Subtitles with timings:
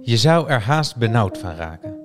[0.00, 1.96] Je zou er haast benauwd van raken.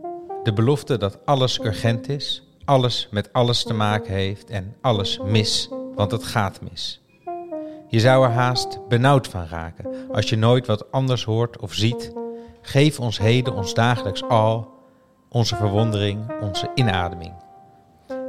[0.44, 5.70] De belofte dat alles urgent is, alles met alles te maken heeft en alles mis,
[5.96, 7.02] want het gaat mis.
[7.88, 12.14] Je zou er haast benauwd van raken als je nooit wat anders hoort of ziet.
[12.62, 14.68] Geef ons heden ons dagelijks al,
[15.30, 17.34] onze verwondering, onze inademing.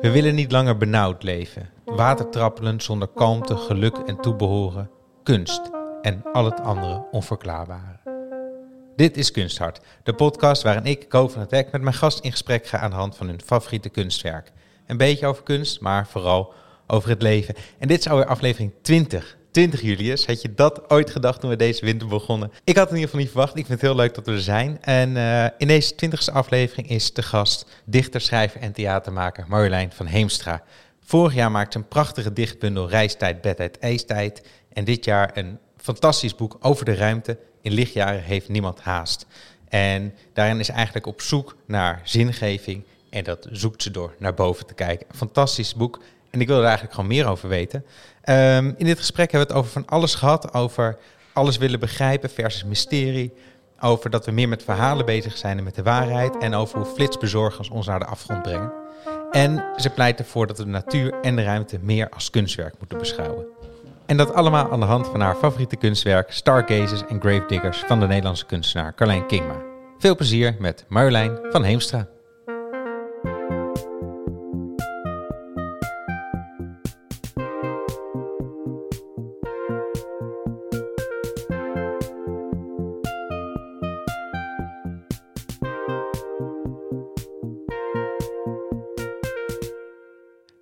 [0.01, 4.91] We willen niet langer benauwd leven, watertrappelend zonder kalmte, geluk en toebehoren,
[5.23, 5.71] kunst
[6.03, 8.10] en al het andere onverklaarbare.
[9.01, 12.31] Dit is Kunsthart, de podcast waarin ik, Ko van het Hek, met mijn gast in
[12.31, 14.53] gesprek ga aan de hand van hun favoriete kunstwerk.
[14.87, 16.53] Een beetje over kunst, maar vooral
[16.87, 17.55] over het leven.
[17.79, 19.37] En dit is alweer aflevering 20.
[19.51, 20.27] 20 Julius.
[20.27, 22.53] Had je dat ooit gedacht toen we deze winter begonnen?
[22.65, 23.57] Ik had het in ieder geval niet verwacht.
[23.57, 24.83] Ik vind het heel leuk dat we er zijn.
[24.83, 30.07] En uh, in deze 20ste aflevering is de gast dichter, schrijver en theatermaker Marjolein van
[30.07, 30.63] Heemstra.
[31.05, 34.47] Vorig jaar maakte ze een prachtige dichtbundel Reistijd, Bedtijd, IJstijd.
[34.73, 37.39] En dit jaar een fantastisch boek over de ruimte.
[37.63, 39.27] In lichtjaren heeft niemand haast.
[39.69, 42.83] En daarin is eigenlijk op zoek naar zingeving.
[43.11, 45.07] En dat zoekt ze door naar boven te kijken.
[45.15, 46.01] Fantastisch boek.
[46.31, 47.85] En ik wil er eigenlijk gewoon meer over weten.
[48.25, 50.55] Um, in dit gesprek hebben we het over van alles gehad.
[50.55, 50.99] Over
[51.33, 53.33] alles willen begrijpen versus mysterie.
[53.81, 56.39] Over dat we meer met verhalen bezig zijn en met de waarheid.
[56.39, 58.73] En over hoe flitsbezorgers ons naar de afgrond brengen.
[59.31, 62.99] En ze pleit ervoor dat we de natuur en de ruimte meer als kunstwerk moeten
[62.99, 63.60] beschouwen.
[64.11, 68.07] En dat allemaal aan de hand van haar favoriete kunstwerk Stargazers en Gravediggers van de
[68.07, 69.63] Nederlandse kunstenaar Carlijn Kingma.
[69.99, 72.09] Veel plezier met Marjolein van Heemstra.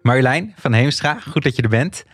[0.02, 2.04] Marjolein van Heemstra, goed dat je er bent.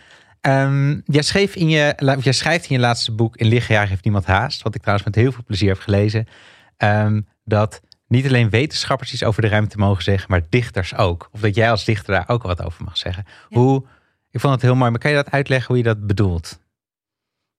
[0.47, 4.25] Um, jij, schreef in je, jij schrijft in je laatste boek In lichtjaar heeft niemand
[4.25, 6.27] haast, wat ik trouwens met heel veel plezier heb gelezen,
[6.77, 11.29] um, dat niet alleen wetenschappers iets over de ruimte mogen zeggen, maar dichters ook.
[11.31, 13.25] Of dat jij als dichter daar ook wat over mag zeggen.
[13.49, 13.85] Hoe,
[14.31, 16.59] ik vond het heel mooi, maar kan je dat uitleggen hoe je dat bedoelt?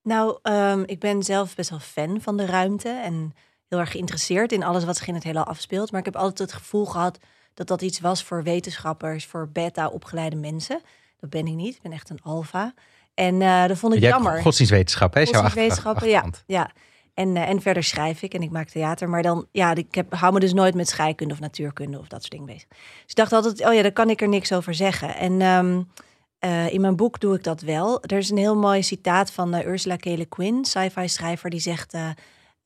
[0.03, 3.33] Nou, um, ik ben zelf best wel fan van de ruimte en
[3.69, 5.91] heel erg geïnteresseerd in alles wat zich in het hele afspeelt.
[5.91, 7.19] Maar ik heb altijd het gevoel gehad
[7.53, 10.81] dat dat iets was voor wetenschappers, voor beta-opgeleide mensen.
[11.19, 11.75] Dat ben ik niet.
[11.75, 12.73] Ik ben echt een alfa.
[13.13, 14.41] En uh, dat vond ik Jij jammer.
[14.41, 15.25] Godsdienstweer, hè?
[15.25, 16.25] Godsdienstwetenschappen, ja.
[16.45, 16.71] ja.
[17.13, 19.09] En, uh, en verder schrijf ik en ik maak theater.
[19.09, 22.19] Maar dan, ja, ik heb, hou me dus nooit met scheikunde of natuurkunde of dat
[22.19, 22.67] soort dingen bezig.
[22.67, 25.15] Dus ik dacht altijd, oh ja, daar kan ik er niks over zeggen.
[25.15, 25.91] En um,
[26.39, 28.03] uh, in mijn boek doe ik dat wel.
[28.03, 30.05] Er is een heel mooi citaat van Ursula K.
[30.05, 31.97] Le Guin, sci-fi schrijver, die zegt...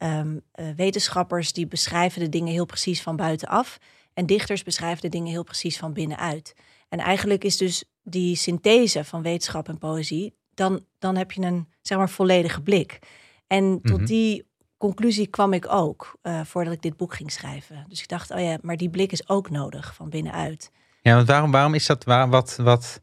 [0.04, 0.42] Um,
[0.76, 3.78] wetenschappers die beschrijven de dingen heel precies van buitenaf.
[4.14, 6.56] En dichters beschrijven de dingen heel precies van binnenuit.
[6.92, 11.68] En eigenlijk is dus die synthese van wetenschap en poëzie, dan, dan heb je een
[11.82, 13.00] zeg maar volledige blik.
[13.48, 14.06] En tot mhm.
[14.06, 17.86] die conclusie kwam ik ook uh, voordat ik dit boek ging schrijven.
[17.88, 20.72] Dus ik dacht, oh ja, maar die blik is ook nodig van binnenuit.
[21.02, 23.02] Ja, want waarom, waarom is dat waar, wat, wat,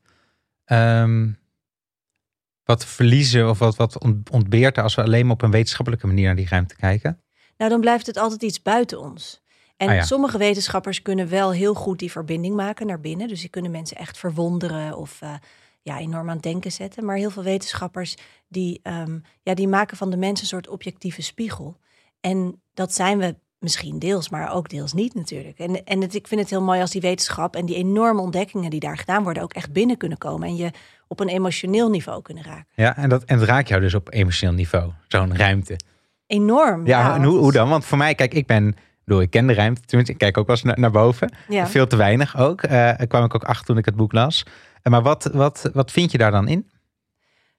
[0.67, 1.39] um,
[2.65, 3.99] wat verliezen of wat, wat
[4.31, 7.23] ontbeert als we alleen maar op een wetenschappelijke manier naar die ruimte kijken?
[7.57, 9.43] Nou, dan blijft het altijd iets buiten ons.
[9.79, 13.29] En ah, sommige wetenschappers kunnen wel heel goed die verbinding maken naar binnen.
[13.29, 15.35] Dus die kunnen mensen echt verwonderen of uh,
[15.83, 17.05] ja, enorm aan het denken zetten.
[17.05, 18.17] Maar heel veel wetenschappers
[18.49, 21.77] die, um, ja, die maken van de mensen een soort objectieve spiegel.
[22.21, 25.59] En dat zijn we misschien deels, maar ook deels niet natuurlijk.
[25.59, 28.71] En, en het, ik vind het heel mooi als die wetenschap en die enorme ontdekkingen
[28.71, 30.49] die daar gedaan worden ook echt binnen kunnen komen.
[30.49, 30.71] En je
[31.09, 32.67] op een emotioneel niveau kunnen raken.
[32.75, 35.77] Ja, en dat, en het raakt jou dus op emotioneel niveau, zo'n ruimte.
[36.27, 36.87] Enorm.
[36.87, 37.69] Ja, ja en hoe, hoe dan?
[37.69, 38.77] Want voor mij, kijk, ik ben
[39.09, 41.33] bedoel, ik ken de ruimte, tenminste, ik kijk ook wel eens naar, naar boven.
[41.49, 41.67] Ja.
[41.67, 42.63] Veel te weinig ook.
[42.63, 44.45] Uh, kwam ik ook achter toen ik het boek las.
[44.47, 46.71] Uh, maar wat, wat, wat vind je daar dan in?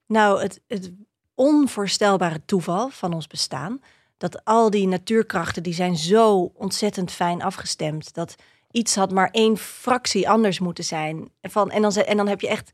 [0.08, 0.92] Nou, het, het
[1.36, 3.82] onvoorstelbare toeval van ons bestaan.
[4.18, 8.14] Dat al die natuurkrachten, die zijn zo ontzettend fijn afgestemd.
[8.14, 8.36] Dat
[8.72, 11.30] iets had maar één fractie anders moeten zijn.
[11.42, 12.72] Van, en, dan, en dan heb je echt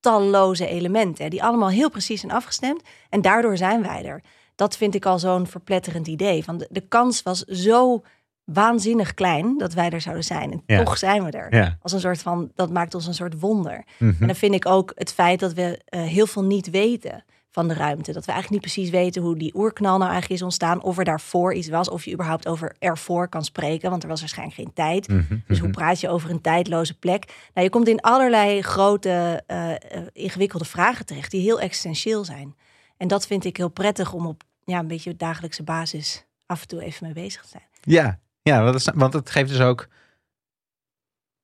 [0.00, 2.82] talloze elementen, die allemaal heel precies zijn afgestemd.
[3.08, 4.22] En daardoor zijn wij er.
[4.54, 6.44] Dat vind ik al zo'n verpletterend idee.
[6.44, 8.02] Van de, de kans was zo
[8.52, 10.62] waanzinnig klein dat wij er zouden zijn.
[10.66, 11.76] En toch zijn we er.
[11.82, 13.84] Als een soort van, dat maakt ons een soort wonder.
[13.98, 14.14] Mhm.
[14.20, 17.68] En dan vind ik ook het feit dat we uh, heel veel niet weten van
[17.68, 18.12] de ruimte.
[18.12, 20.82] Dat we eigenlijk niet precies weten hoe die oerknal nou eigenlijk is ontstaan.
[20.82, 21.88] Of er daarvoor iets was.
[21.88, 23.90] Of je überhaupt over ervoor kan spreken.
[23.90, 25.08] Want er was waarschijnlijk geen tijd.
[25.08, 25.76] Mhm, dus hoe mhm.
[25.76, 27.24] praat je over een tijdloze plek?
[27.54, 29.70] Nou, je komt in allerlei grote, uh,
[30.12, 31.30] ingewikkelde vragen terecht.
[31.30, 32.54] Die heel existentieel zijn.
[32.96, 36.68] En dat vind ik heel prettig om op ja, een beetje dagelijkse basis af en
[36.68, 37.62] toe even mee bezig te zijn.
[37.80, 38.18] Ja,
[38.48, 39.88] ja, want het, want het geeft dus ook.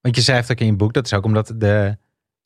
[0.01, 1.97] Want je schrijft ook in je boek, dat is ook omdat de,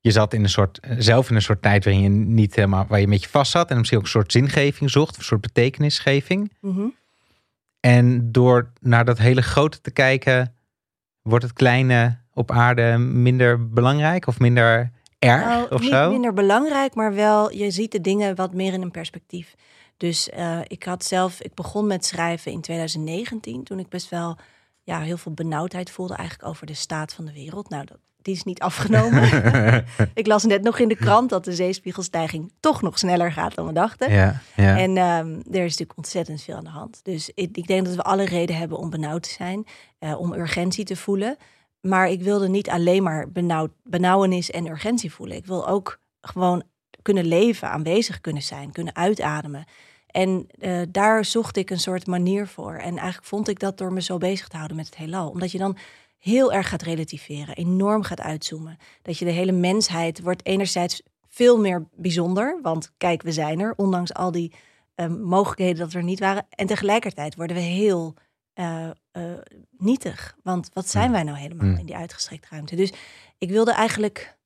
[0.00, 2.98] je zat in een soort, zelf in een soort tijd waarin je niet helemaal, waar
[2.98, 6.52] je een beetje vast zat en misschien ook een soort zingeving zocht, een soort betekenisgeving.
[6.60, 6.86] Mhm.
[7.80, 10.54] En door naar dat hele grote te kijken,
[11.22, 16.10] wordt het kleine op aarde minder belangrijk of minder erg Nou, of niet zo?
[16.10, 19.54] minder belangrijk, maar wel je ziet de dingen wat meer in een perspectief.
[19.98, 24.36] Dus eh, ik had zelf, ik begon met schrijven in 2019, toen ik best wel
[24.82, 27.68] ja, heel veel benauwdheid voelde eigenlijk over de staat van de wereld.
[27.68, 29.22] Nou, dat, die is niet afgenomen.
[30.14, 33.66] ik las net nog in de krant dat de zeespiegelstijging toch nog sneller gaat dan
[33.66, 34.12] we dachten.
[34.12, 34.78] Ja, ja.
[34.78, 37.00] En ehm, er is natuurlijk ontzettend veel aan de hand.
[37.02, 39.66] Dus ik, ik denk dat we alle reden hebben om benauwd te zijn,
[39.98, 41.36] eh, om urgentie te voelen.
[41.80, 45.36] Maar ik wilde niet alleen maar benauwd, benauwenis en urgentie voelen.
[45.36, 46.62] Ik wil ook gewoon
[47.02, 49.64] kunnen leven, aanwezig kunnen zijn, kunnen uitademen.
[50.08, 52.74] En eh, daar zocht ik een soort manier voor.
[52.74, 55.28] En eigenlijk vond ik dat door me zo bezig te houden met het heelal.
[55.30, 55.76] Omdat je dan
[56.18, 58.76] heel erg gaat relativeren, enorm gaat uitzoomen.
[59.02, 62.58] Dat je de hele mensheid wordt enerzijds veel meer bijzonder.
[62.62, 64.52] Want kijk, we zijn er, ondanks al die
[64.94, 66.46] eh, mogelijkheden dat er niet waren.
[66.50, 68.14] En tegelijkertijd worden we heel
[68.54, 69.22] eh, eh,
[69.70, 70.36] nietig.
[70.42, 71.12] Want wat zijn Mm.
[71.12, 71.76] wij nou helemaal Mm.
[71.76, 72.76] in die uitgestrekte ruimte?
[72.76, 72.92] Dus
[73.38, 74.36] ik wilde eigenlijk,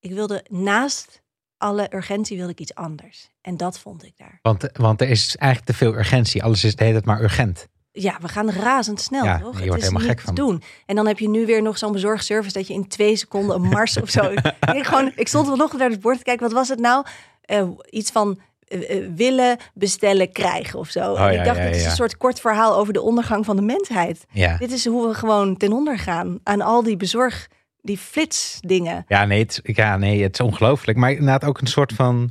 [0.00, 1.21] ik wilde naast
[1.62, 3.30] alle urgentie wilde ik iets anders.
[3.40, 4.38] En dat vond ik daar.
[4.42, 6.42] Want, want er is eigenlijk te veel urgentie.
[6.42, 7.66] Alles is de hele tijd maar urgent.
[7.92, 9.52] Ja, we gaan razendsnel, Ja, toch?
[9.52, 10.34] je Het wordt is helemaal niet gek te van.
[10.34, 10.62] doen.
[10.86, 13.68] En dan heb je nu weer nog zo'n bezorgservice dat je in twee seconden een
[13.68, 14.30] mars of zo.
[14.78, 16.44] ik, gewoon, ik stond vanochtend naar het bord te kijken.
[16.44, 17.04] Wat was het nou?
[17.42, 18.38] Eh, iets van
[18.68, 21.00] eh, eh, willen, bestellen, krijgen of zo.
[21.00, 23.44] en Oh ja, ik dacht, ja, dit is een soort kort verhaal over de ondergang
[23.44, 24.24] van de mensheid.
[24.30, 24.56] Ja.
[24.56, 27.48] Dit is hoe we gewoon ten onder gaan aan al die bezorg,
[27.82, 29.04] die flitsdingen.
[29.08, 30.98] Ja, nee, het, ja, nee, het is ongelooflijk.
[30.98, 32.30] Maar inderdaad ook een soort van...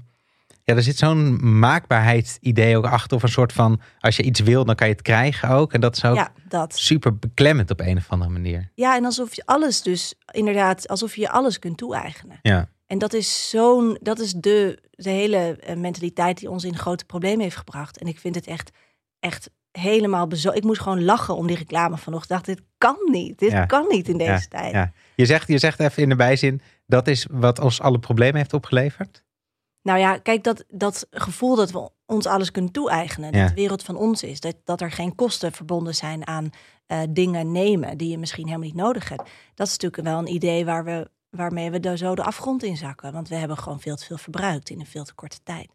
[0.64, 3.18] Ja, er zit zo'n maakbaarheidsidee ook achter.
[3.18, 5.74] Of een soort van, als je iets wil, dan kan je het krijgen ook.
[5.74, 6.78] En dat is ook Ja, dat.
[6.78, 8.72] super beklemmend op een of andere manier.
[8.76, 12.40] Ja, en alsof je alles dus, inderdaad, alsof je alles kunt toe-eigenen.
[12.42, 16.78] Ja, En dat is zo'n, dat is de, de hele eh, mentaliteit die ons in
[16.78, 17.98] grote problemen heeft gebracht.
[17.98, 18.72] En ik vind het echt,
[19.20, 20.52] echt helemaal bezo.
[20.52, 22.40] Ik moest gewoon lachen om die reclame vanochtend.
[22.40, 23.40] Ik dacht, dit kan niet.
[23.40, 23.66] Dit Ja.
[23.66, 24.72] kan niet in deze Ja, tijd.
[24.72, 24.92] ja.
[25.16, 28.54] Je, zegt, je zegt even in de bijzin, dat is wat ons alle problemen heeft
[28.54, 29.24] opgeleverd.
[29.82, 33.32] Nou ja, kijk, dat, dat gevoel dat we ons alles kunnen toe-eigenen.
[33.34, 33.40] Ja.
[33.40, 34.40] Dat de wereld van ons is.
[34.40, 36.50] Dat, dat er geen kosten verbonden zijn aan
[36.86, 39.30] eh, dingen nemen die je misschien helemaal niet nodig hebt.
[39.56, 42.78] Dat is natuurlijk wel een idee waar we, waarmee we de, zo de afgrond in
[42.78, 43.12] zakken.
[43.14, 45.70] Want we hebben gewoon veel te veel verbruikt in een veel te korte tijd.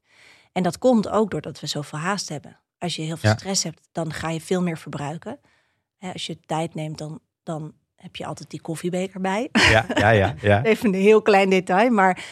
[0.52, 2.60] En dat komt ook doordat we zoveel haast hebben.
[2.78, 3.36] Als je heel veel Ja.
[3.36, 5.38] stress hebt, dan ga je veel meer verbruiken.
[5.98, 7.72] Hè, als je tijd neemt, dan, dan
[8.06, 9.48] heb je altijd die koffiebeker bij.
[9.52, 10.34] Ja, ja, ja.
[10.40, 10.62] ja.
[10.70, 12.24] Even een heel klein detail, maar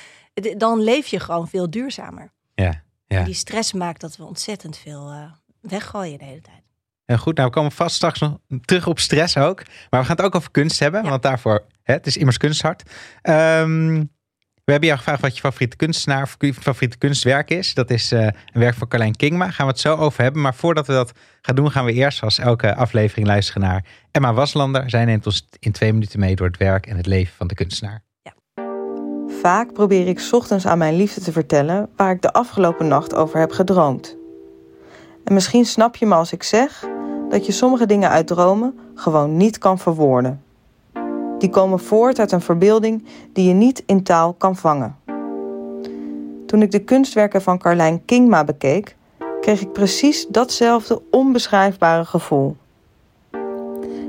[0.57, 2.33] dan leef je gewoon veel duurzamer.
[2.55, 3.19] ja, ja.
[3.19, 6.63] En die stress maakt dat we ontzettend veel eh, weggooien de hele tijd.
[7.05, 9.63] En goed, nou we komen vast straks nog terug op stress ook.
[9.91, 11.09] Maar we gaan het ook over kunst hebben, Ja.
[11.11, 12.83] want daarvoor, hè, het is immers kunsthart.
[13.23, 14.05] Ehm,
[14.65, 17.75] we hebben jou gevraagd wat je favoriete kunstenaar of je favoriete kunstwerk is.
[17.75, 19.51] Dat is eh, een werk van Carlijn Kingma.
[19.51, 20.43] Gaan we het zo over hebben.
[20.43, 24.35] Maar voordat we dat gaan doen, gaan we eerst als elke aflevering luisteren naar Emma
[24.35, 24.91] Waslander.
[24.91, 27.55] Zij neemt ons in twee minuten mee door het werk en het leven van de
[27.55, 28.03] kunstenaar.
[29.41, 33.15] Vaak probeer ik 's ochtends aan mijn liefde te vertellen waar ik de afgelopen nacht
[33.15, 34.17] over heb gedroomd.
[35.25, 36.85] En misschien snap je me als ik zeg
[37.29, 40.43] dat je sommige dingen uit dromen gewoon niet kan verwoorden.
[41.45, 44.97] Die komen voort uit een verbeelding die je niet in taal kan vangen.
[46.47, 48.97] Toen ik de kunstwerken van Carlijn Kingma bekeek,
[49.41, 52.57] kreeg ik precies datzelfde onbeschrijfbare gevoel.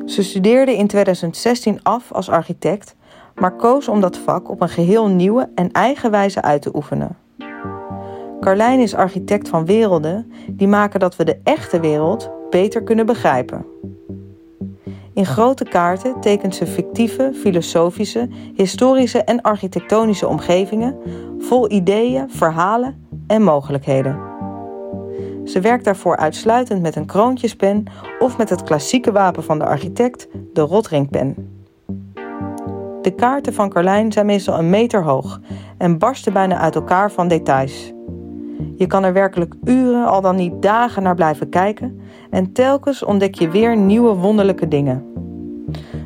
[0.06, 2.96] Ze studeerde in 2016 af als architect
[3.34, 7.18] maar koos om dat vak op een geheel nieuwe en eigen wijze uit te oefenen.
[8.40, 13.66] Carlijn is architect van werelden die maken dat we de echte wereld beter kunnen begrijpen.
[15.16, 20.98] In grote kaarten tekent ze fictieve, filosofische, historische en architectonische omgevingen
[21.40, 24.20] vol ideeën, verhalen en mogelijkheden.
[25.46, 27.84] Ze werkt daarvoor uitsluitend met een kroontjespen
[28.20, 31.36] of met het klassieke wapen van de architect, de rotringpen.
[33.02, 35.40] De kaarten van Carlijn zijn meestal een meter hoog
[35.78, 37.95] en barsten bijna uit elkaar van details.
[38.76, 43.36] Je kan er werkelijk uren, al dan niet dagen naar blijven kijken en telkens ontdek
[43.36, 45.14] je weer nieuwe wonderlijke dingen.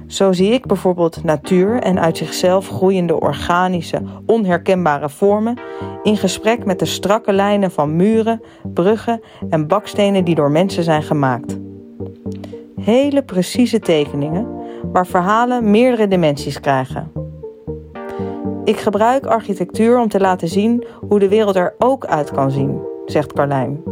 [0.08, 5.58] Zo zie ik bijvoorbeeld natuur en uit zichzelf groeiende organische, onherkenbare vormen
[6.04, 8.42] in gesprek met de strakke lijnen van muren,
[8.74, 11.58] bruggen en bakstenen die door mensen zijn gemaakt.
[12.82, 14.48] Hele precieze tekeningen
[14.92, 17.12] waar verhalen meerdere dimensies krijgen.
[18.70, 22.82] Ik gebruik architectuur om te laten zien hoe de wereld er ook uit kan zien,
[23.06, 23.84] zegt Carlijn.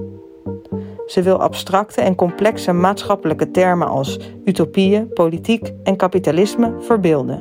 [1.05, 7.39] Ze wil abstracte en complexe maatschappelijke termen als utopieën, politiek en kapitalisme verbeelden.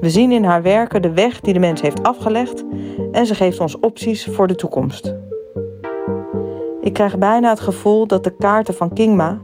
[0.00, 2.64] We zien in haar werken de weg die de mens heeft afgelegd
[3.12, 5.14] en ze geeft ons opties voor de toekomst.
[6.80, 9.40] Ik krijg bijna het gevoel dat de kaarten van Kingma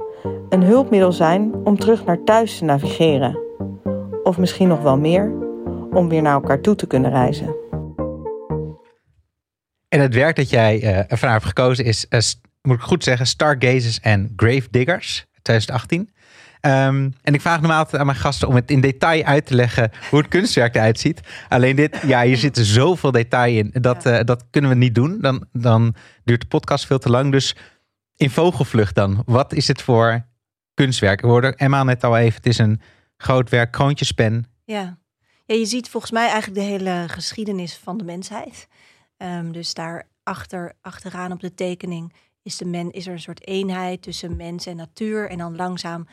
[0.48, 3.38] een hulpmiddel zijn om terug naar thuis te navigeren.
[4.22, 5.39] Of misschien nog wel meer,
[5.90, 7.56] om weer naar elkaar toe te kunnen reizen.
[9.88, 12.20] En het werk dat jij uh, ervan hebt gekozen is, uh,
[12.62, 16.10] moet ik goed zeggen, Stargazers en Gravediggers 2018.
[16.62, 19.90] Um, en ik vraag normaal aan mijn gasten om het in detail uit te leggen
[20.10, 21.20] hoe het kunstwerk eruit ziet.
[21.48, 23.70] Alleen dit, ja, hier zit zoveel detail in.
[23.72, 25.18] Dat, uh, dat kunnen we niet doen.
[25.20, 25.94] Dan, dan
[26.24, 27.32] duurt de podcast veel te lang.
[27.32, 27.56] Dus
[28.16, 29.22] in vogelvlucht dan.
[29.26, 30.26] Wat is het voor
[30.74, 31.20] kunstwerk?
[31.20, 32.34] We hoorden Emma net al even.
[32.34, 32.80] Het is een
[33.16, 34.46] groot werk, kroontjespen.
[34.64, 34.98] Ja.
[35.50, 38.68] Ja, je ziet volgens mij eigenlijk de hele geschiedenis van de mensheid.
[39.16, 43.46] Um, dus daar achter, achteraan op de tekening is, de men, is er een soort
[43.46, 45.30] eenheid tussen mens en natuur.
[45.30, 46.06] En dan langzaam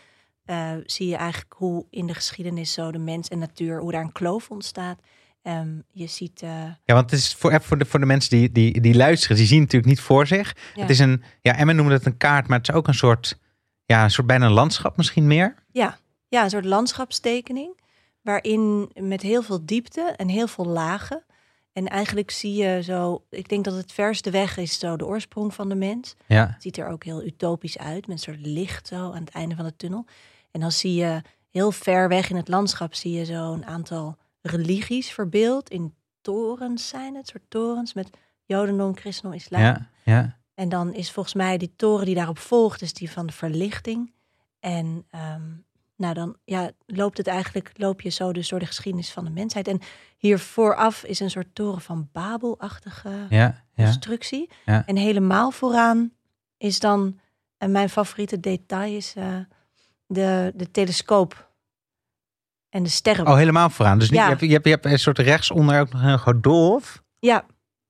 [0.46, 4.03] uh, zie je eigenlijk hoe in de geschiedenis zo de mens en natuur, hoe daar
[4.03, 5.00] een kloof ontstaat.
[5.44, 6.41] Um, je ziet.
[6.41, 6.50] Uh...
[6.84, 9.46] Ja, want het is voor, voor, de, voor de mensen die, die, die luisteren, die
[9.46, 10.56] zien natuurlijk niet voor zich.
[10.75, 10.82] Ja.
[10.82, 13.39] Het is een, ja, Emma noemde het een kaart, maar het is ook een soort,
[13.86, 15.56] ja, een soort bijna een landschap misschien meer.
[15.72, 17.86] Ja, ja een soort landschapstekening.
[18.27, 21.24] Waarin met heel veel diepte en heel veel lagen.
[21.74, 25.53] En eigenlijk zie je zo, ik denk dat het verste weg is zo de oorsprong
[25.53, 26.15] van de mens.
[26.25, 26.48] Ja.
[26.48, 29.55] Het ziet er ook heel utopisch uit, met een soort licht zo aan het einde
[29.55, 30.05] van de tunnel.
[30.51, 34.17] En dan zie je heel ver weg in het landschap zie je zo een aantal
[34.41, 38.10] religies verbeeld in torens zijn het, soort torens met
[38.46, 39.62] Jodendom, Christendom, Islam.
[39.62, 40.38] Ja, ja.
[40.53, 44.13] En dan is volgens mij die toren die daarop volgt, is die van de verlichting.
[44.60, 45.05] En
[45.36, 45.65] um,
[45.97, 49.29] nou dan ja, loopt het eigenlijk, loop je zo dus door de geschiedenis van de
[49.31, 49.67] mensheid.
[49.67, 49.79] En
[50.17, 54.49] hier vooraf is een soort toren van Babelachtige ja, constructie.
[54.65, 54.85] Ja.
[54.85, 56.11] En helemaal vooraan
[56.57, 57.19] is dan,
[57.57, 59.37] en mijn favoriete detail is uh,
[60.05, 61.51] de, de telescoop
[62.69, 63.27] en de sterren.
[63.27, 63.99] Oh, helemaal vooraan.
[63.99, 66.43] Dus niet, je, hebt, je, hebt, je hebt een soort rechtsonder ook nog een groot
[66.43, 67.03] doolhof.
[67.19, 67.45] Ja,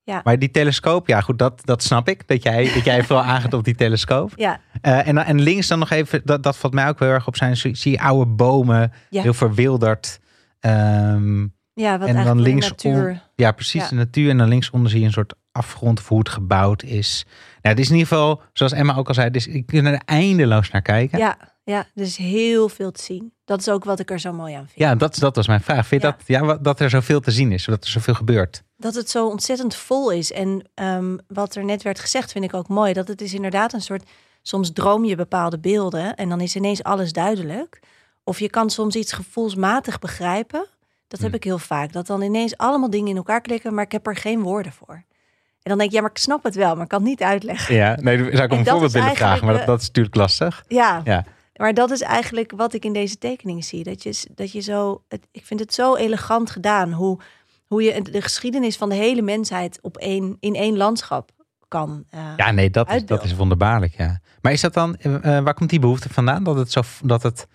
[0.07, 0.21] ja.
[0.23, 2.27] Maar die telescoop, ja goed, dat, dat snap ik.
[2.27, 4.31] Dat jij, dat jij vooral aangaat op die telescoop.
[4.35, 4.59] Ja.
[4.81, 7.35] Uh, en, en links dan nog even, dat, dat valt mij ook heel erg op
[7.35, 7.57] zijn.
[7.57, 9.21] Zie je oude bomen, ja.
[9.21, 10.19] heel verwilderd.
[10.59, 13.21] Um, ja, wat en dan links de natuur.
[13.35, 13.89] ja, precies, Ja.
[13.89, 14.29] de natuur.
[14.29, 17.25] En dan linksonder zie je een soort afgrond of hoe het gebouwd is.
[17.61, 20.01] Nou, het is in ieder geval, zoals Emma ook al zei, dus ik kan er
[20.05, 21.19] eindeloos naar kijken.
[21.19, 21.37] Ja,
[21.71, 23.33] ja, is heel veel te zien.
[23.45, 24.79] Dat is ook wat ik er zo mooi aan vind.
[24.79, 25.87] Ja, dat, dat was mijn vraag.
[25.87, 26.13] Vind je Ja.
[26.17, 28.63] dat, ja, dat er zoveel te zien is, dat er zoveel gebeurt?
[28.79, 30.31] dat het zo ontzettend vol is.
[30.31, 32.93] En ehm, wat er net werd gezegd, vind ik ook mooi.
[32.93, 34.09] Dat het is inderdaad een soort.
[34.41, 37.79] Soms droom je bepaalde beelden en dan is ineens alles duidelijk.
[38.23, 40.67] Of je kan soms iets gevoelsmatig begrijpen.
[41.07, 41.37] Dat heb Hmm.
[41.37, 41.93] ik heel vaak.
[41.93, 44.93] Dat dan ineens allemaal dingen in elkaar klikken, maar ik heb er geen woorden voor.
[44.95, 47.21] En dan denk ik, ja, maar ik snap het wel, maar ik kan het niet
[47.23, 47.75] uitleggen.
[47.75, 50.15] Ja, nee, zou ik om En een voorbeeld willen vragen, maar dat, dat is natuurlijk
[50.15, 50.63] lastig.
[50.67, 51.25] Ja, Ja.
[51.57, 53.83] Maar dat is eigenlijk wat ik in deze tekening zie.
[53.83, 57.19] Dat je, dat je zo, het, ik vind het zo elegant gedaan hoe,
[57.65, 61.31] hoe je de geschiedenis van de hele mensheid op één, in één landschap
[61.67, 62.03] kan.
[62.09, 64.19] eh, Ja, nee, dat is, dat is wonderbaarlijk, ja.
[64.41, 66.43] Maar is dat dan, eh, eh, waar komt die behoefte vandaan?
[66.43, 67.47] Dat het, zo, dat het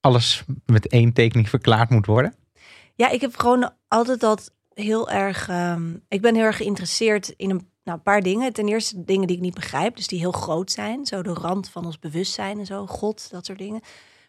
[0.00, 2.34] alles met één tekening verklaard moet worden?
[2.94, 5.48] Ja, ik heb gewoon altijd dat heel erg.
[5.48, 8.52] ehm, ik ben heel erg geïnteresseerd in een, nou, een paar dingen.
[8.52, 11.06] Ten eerste dingen die ik niet begrijp, dus die heel groot zijn.
[11.06, 13.80] Zo de rand van ons bewustzijn en zo, God, dat soort dingen.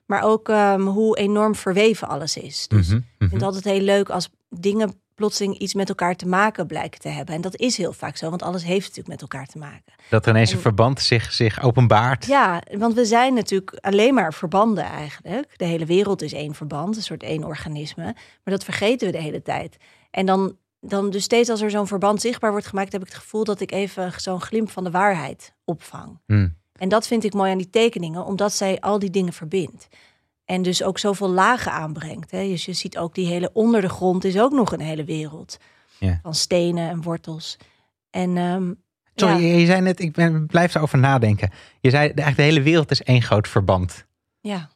[0.05, 2.67] Maar ook ehm, hoe enorm verweven alles is.
[2.67, 3.29] Dus Mhm, ik mhm.
[3.29, 7.07] vind het altijd heel leuk als dingen plotseling iets met elkaar te maken blijken te
[7.09, 7.35] hebben.
[7.35, 9.93] En dat is heel vaak zo, want alles heeft natuurlijk met elkaar te maken.
[10.09, 12.25] Dat er ineens een En- verband zich, zich openbaart.
[12.25, 15.53] Ja, want we zijn natuurlijk alleen maar verbanden eigenlijk.
[15.57, 18.03] De hele wereld is één verband, een soort één organisme.
[18.03, 19.77] Maar dat vergeten we de hele tijd.
[20.11, 23.17] En dan, dan dus steeds als er zo'n verband zichtbaar wordt gemaakt, heb ik het
[23.17, 26.19] gevoel dat ik even zo'n glimp van de waarheid opvang.
[26.25, 26.47] Hm.
[26.73, 29.87] En dat vind ik mooi aan die tekeningen, omdat zij al die dingen verbindt.
[30.45, 32.31] En dus ook zoveel lagen aanbrengt.
[32.31, 32.47] Hè.
[32.47, 35.57] Dus je ziet ook die hele onder de grond is ook nog een hele wereld.
[36.21, 37.57] Van stenen en wortels.
[38.09, 38.73] En ehm,
[39.15, 41.51] Sorry, ja, je, zei net, ik ben, blijf erover nadenken.
[41.81, 44.05] Je zei, de- eigenlijk de hele wereld is één groot verband.
[44.39, 44.69] ja,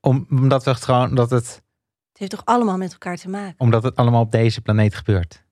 [0.00, 1.62] Om, omdat, we het gewoon, dat het,
[2.18, 3.54] het heeft toch allemaal met elkaar te maken.
[3.58, 5.44] omdat het allemaal op deze planeet gebeurt.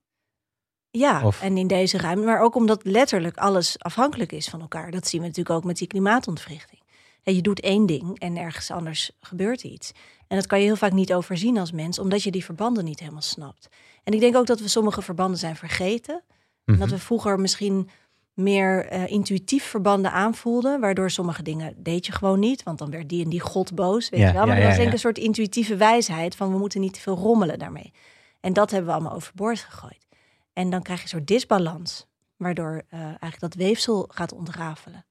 [0.90, 2.24] Ja, Of- en in deze ruimte.
[2.26, 4.90] Maar ook omdat letterlijk alles afhankelijk is van elkaar.
[4.90, 6.82] Dat zien we natuurlijk ook met die klimaatontwrichting.
[7.22, 9.92] Je doet één ding en ergens anders gebeurt iets.
[10.28, 12.98] En dat kan je heel vaak niet overzien als mens, omdat je die verbanden niet
[13.00, 13.68] helemaal snapt.
[14.04, 16.22] En ik denk ook dat we sommige verbanden zijn vergeten.
[16.64, 16.78] En Mhm.
[16.78, 17.88] dat we vroeger misschien
[18.34, 23.08] meer eh, intuïtief verbanden aanvoelden, waardoor sommige dingen deed je gewoon niet, want dan werd
[23.08, 24.46] die en die god boos, weet Ja, je wel.
[24.46, 27.00] Maar ja, dat was denk ik een soort intuïtieve wijsheid van we moeten niet te
[27.00, 27.92] veel rommelen daarmee.
[28.40, 30.06] En dat hebben we allemaal overboord gegooid.
[30.52, 35.04] En dan krijg je een soort disbalans, waardoor eh, eigenlijk dat weefsel gaat ontrafelen.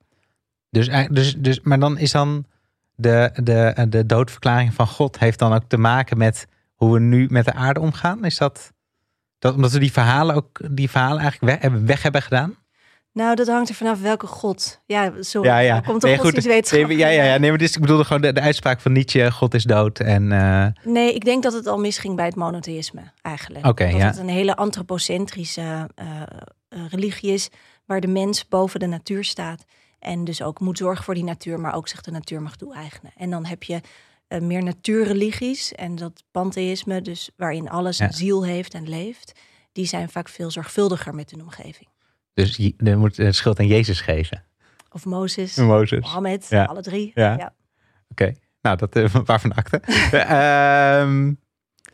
[0.70, 2.46] Dus, dus, dus, maar dan is dan
[2.96, 7.27] de, de, de doodverklaring van God heeft dan ook te maken met hoe we nu
[7.30, 8.25] met de aarde omgaan?
[8.25, 8.74] Is dat,
[9.39, 12.56] dat omdat we die verhalen ook die verhalen eigenlijk weg, weg hebben gedaan?
[13.13, 14.82] Nou, dat hangt er vanaf welke god.
[14.86, 15.48] Ja, sorry.
[15.48, 15.79] Ja, ja.
[15.79, 16.46] Komt Nee, toch goed.
[16.72, 17.38] Nee, ja, ja, ja.
[17.38, 20.00] Nee, maar dit, ik bedoelde gewoon de, de uitspraak van Nietzsche: God is dood.
[20.00, 23.63] En eh, Nee, ik denk dat het al misging bij het monotheïsme eigenlijk.
[23.63, 23.88] Dat ja.
[23.98, 26.22] het een hele antropocentrische eh,
[26.70, 27.50] eh, religie is,
[27.86, 29.65] waar de mens boven de natuur staat.
[30.00, 33.12] En dus ook moet zorgen voor die natuur, maar ook zich de natuur mag toe-eigenen.
[33.17, 33.82] En dan heb je
[34.39, 38.05] meer natuurreligies en dat pantheïsme, dus waarin alles Ja.
[38.05, 39.39] een ziel heeft en leeft.
[39.72, 41.88] Die zijn vaak veel zorgvuldiger met hun omgeving.
[42.34, 44.44] Dus je, je moet de schuld aan Jezus geven.
[44.92, 46.00] Of Mozes, Mozes.
[46.00, 46.63] Mohammed, Ja.
[46.63, 47.12] alle drie.
[47.16, 47.54] Ja.
[48.10, 49.78] Oké, nou, dat uh, waarvan akte.
[50.12, 51.34] Ehm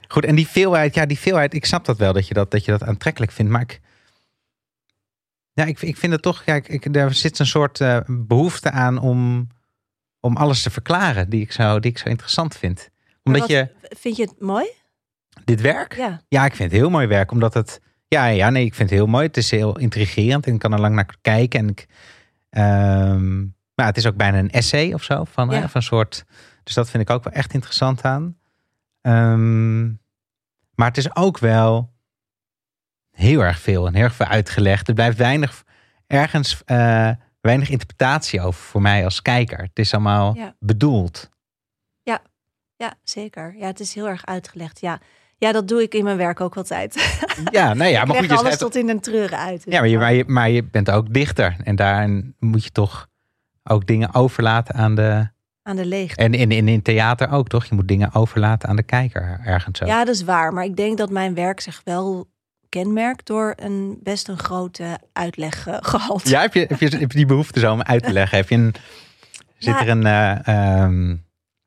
[0.08, 2.66] goed, en die veelheid, ja, die veelheid, ik snap dat wel dat je dat, dat,
[2.66, 3.80] je dat aantrekkelijk vindt, maar ik,
[5.54, 8.98] ja, ik, ik vind het toch, kijk, ik, er zit een soort eh, behoefte aan
[9.00, 9.48] om,
[10.20, 12.90] om alles te verklaren die ik, zo, die ik zo interessant vind.
[13.24, 14.68] Omdat je Vind je het mooi?
[15.46, 16.22] dit werk, Ja.
[16.28, 19.00] ja, ik vind het heel mooi werk, omdat het, ja, ja, nee, ik vind het
[19.00, 19.26] heel mooi.
[19.26, 21.60] Het is heel intrigerend en ik kan er lang naar kijken.
[21.60, 21.88] En ik,
[22.50, 23.40] ehm,
[23.76, 25.54] maar het is ook bijna een essay of zo, van, Ja.
[25.56, 26.26] hè, van een soort,
[26.64, 28.38] dus dat vind ik ook wel echt interessant aan.
[29.02, 29.86] Ehm,
[30.76, 31.94] maar het is ook wel
[33.12, 34.88] heel erg veel en heel erg veel uitgelegd.
[34.88, 35.64] Er blijft weinig,
[36.08, 37.12] ergens, eh,
[37.42, 39.58] weinig interpretatie over voor mij als kijker.
[39.60, 40.56] Het is allemaal Ja.
[40.60, 41.30] bedoeld.
[42.82, 43.56] Ja, zeker.
[43.58, 44.80] Ja, het is heel erg uitgelegd.
[44.80, 45.00] Ja.
[45.40, 46.96] Ja, dat doe ik in mijn werk ook altijd.
[47.52, 49.64] Ja, nou ja, maar goed, je alles schrijft tot in een treuren uit.
[49.66, 51.56] Ja, maar je, maar, je, maar je bent ook dichter.
[51.64, 53.08] En daarin moet je toch
[53.64, 55.28] ook dingen overlaten aan de.
[55.64, 56.22] Aan de leegte.
[56.24, 57.66] En in, in, in theater ook, toch?
[57.66, 59.86] Je moet dingen overlaten aan de kijker ergens zo.
[59.86, 60.54] Ja, dat is waar.
[60.54, 62.28] Maar ik denk dat mijn werk zich wel
[62.70, 66.30] kenmerkt door een best een grote uitleggehalte.
[66.30, 68.38] Ja, heb, je, heb, je, heb je die behoefte zo om uit te leggen?
[68.38, 68.74] Heb je een,
[69.58, 70.06] zit Nou, er een.
[70.06, 71.16] eh, ehm,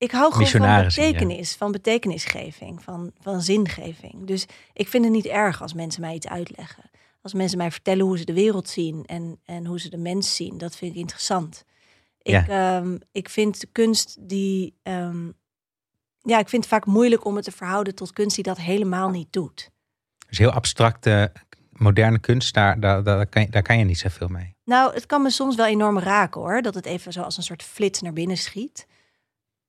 [0.02, 4.26] Ik hou gewoon van betekenis, van betekenisgeving, van, van zingeving.
[4.26, 6.90] Dus ik vind het niet erg als mensen mij iets uitleggen.
[7.22, 10.36] Als mensen mij vertellen hoe ze de wereld zien en, en hoe ze de mens
[10.36, 11.64] zien, dat vind ik interessant.
[12.22, 12.46] Ik, Ja.
[12.78, 14.74] ehm, ik vind kunst die.
[14.82, 15.26] ehm,
[16.22, 19.10] ja, ik vind het vaak moeilijk om het te verhouden tot kunst die dat helemaal
[19.10, 19.70] niet doet.
[20.28, 21.32] dus heel abstracte,
[21.72, 24.54] moderne kunst, daar, daar, daar, kan je, daar kan je niet zoveel mee.
[24.64, 26.62] Nou, het kan me soms wel enorm raken hoor.
[26.62, 28.86] Dat het even zo als een soort flits naar binnen schiet.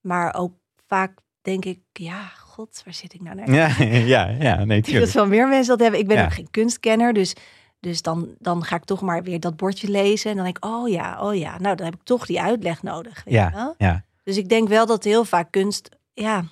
[0.03, 0.53] Maar ook
[0.87, 3.51] vaak denk ik, ja, god, waar zit ik nou naar?
[3.51, 3.67] Ja,
[4.15, 5.11] ja, ja nee, Ik denk dat tuurlijk.
[5.13, 5.99] wel meer mensen dat hebben.
[5.99, 6.23] Ik ben Ja.
[6.25, 7.35] ook geen kunstkenner, dus,
[7.79, 10.29] dus dan, dan ga ik toch maar weer dat bordje lezen.
[10.29, 11.57] En dan denk ik, oh ja, oh ja.
[11.59, 13.23] Nou, dan heb ik toch die uitleg nodig.
[13.23, 13.75] Weet Ja, wel?
[13.77, 14.05] ja.
[14.23, 16.43] Dus ik denk wel dat heel vaak kunst, ja,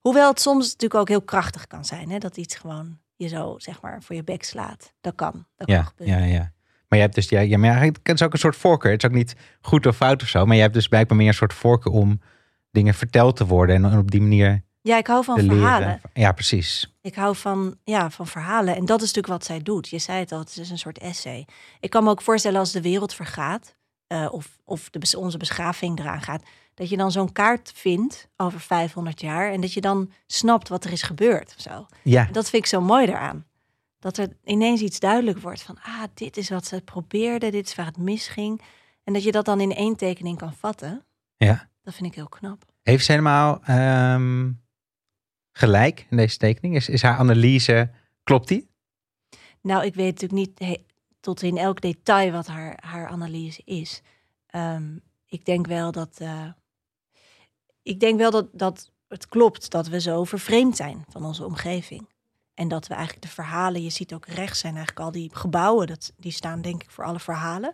[0.00, 2.10] hoewel het soms natuurlijk ook heel krachtig kan zijn.
[2.10, 2.18] Hè?
[2.18, 4.92] Dat iets gewoon je zo, zeg maar, voor je bek slaat.
[5.00, 5.46] Dat kan.
[5.56, 6.18] Dat kan Ja, gebeuren.
[6.18, 6.52] ja, ja.
[6.88, 8.92] Maar je hebt dus, ja, ja, maar het is ook een soort voorkeur.
[8.92, 11.28] Het is ook niet goed of fout of zo, maar je hebt dus blijkbaar meer
[11.28, 12.20] een soort voorkeur om
[12.70, 15.86] dingen verteld te worden en op die manier Ja, ik hou van verhalen.
[15.88, 16.00] leren.
[16.12, 16.94] Ja, precies.
[17.00, 18.76] Ik hou van, ja, van verhalen.
[18.76, 19.88] En dat is natuurlijk wat zij doet.
[19.88, 21.46] Je zei het al, het is een soort essay.
[21.80, 23.76] Ik kan me ook voorstellen als de wereld vergaat...
[24.06, 26.42] eh, of, of de, onze beschaving eraan gaat...
[26.74, 29.52] dat je dan zo'n kaart vindt over 500 jaar...
[29.52, 31.86] en dat je dan snapt wat er is gebeurd of zo.
[32.02, 33.44] Ja, En dat vind ik zo mooi eraan.
[33.98, 35.78] Dat er ineens iets duidelijk wordt van...
[35.82, 38.60] ah, dit is wat ze probeerden, dit is waar het misging.
[39.04, 41.04] En dat je dat dan in één tekening kan vatten.
[41.36, 41.68] ja.
[41.82, 42.64] Dat vind ik heel knap.
[42.82, 44.50] Heeft ze helemaal ehm,
[45.52, 46.74] gelijk in deze tekening?
[46.76, 47.90] Is, is haar analyse,
[48.22, 48.68] klopt die?
[49.62, 50.84] Nou, ik weet natuurlijk niet he-
[51.20, 54.02] tot in elk detail wat haar, haar analyse is.
[54.46, 56.20] Ehm, ik denk wel dat.
[56.20, 56.46] eh,
[57.82, 62.08] ik denk wel dat, dat het klopt dat we zo vervreemd zijn van onze omgeving.
[62.54, 65.86] En dat we eigenlijk de verhalen, je ziet ook rechts zijn eigenlijk al die gebouwen,
[65.86, 67.72] dat, die staan denk ik voor alle verhalen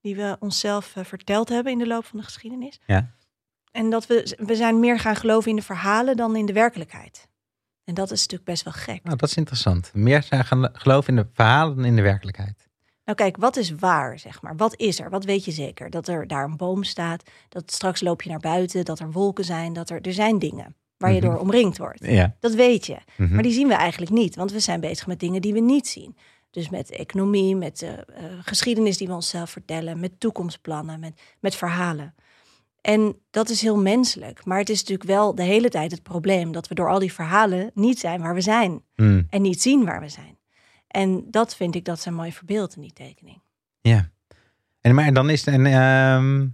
[0.00, 2.80] die we onszelf eh, verteld hebben in de loop van de geschiedenis.
[2.86, 3.14] Ja.
[3.78, 7.28] En dat we, we zijn meer gaan geloven in de verhalen dan in de werkelijkheid.
[7.84, 9.02] En dat is natuurlijk best wel gek.
[9.04, 9.90] Nou, dat is interessant.
[9.94, 12.68] Meer zijn gaan geloven in de verhalen dan in de werkelijkheid.
[13.04, 14.56] Nou kijk, wat is waar, zeg maar?
[14.56, 15.10] Wat is er?
[15.10, 15.90] Wat weet je zeker?
[15.90, 19.44] Dat er daar een boom staat, dat straks loop je naar buiten, dat er wolken
[19.44, 21.26] zijn, dat er, er zijn dingen waar je Mhm.
[21.30, 22.04] door omringd wordt.
[22.04, 22.36] Ja.
[22.40, 22.98] Dat weet je.
[23.16, 23.34] Mhm.
[23.34, 25.88] Maar die zien we eigenlijk niet, want we zijn bezig met dingen die we niet
[25.88, 26.16] zien.
[26.50, 27.92] Dus met economie, met eh,
[28.42, 32.14] geschiedenis die we onszelf vertellen, met toekomstplannen, met, met verhalen.
[32.80, 34.44] En dat is heel menselijk.
[34.44, 37.12] Maar het is natuurlijk wel de hele tijd het probleem dat we door al die
[37.12, 38.82] verhalen niet zijn waar we zijn.
[38.96, 40.38] Mm, En niet zien waar we zijn.
[40.88, 43.40] En dat vind ik dat ze mooi verbeeld in die tekening.
[43.80, 44.10] ja.
[44.80, 45.66] En, maar dan is het een.
[45.66, 46.46] ehm,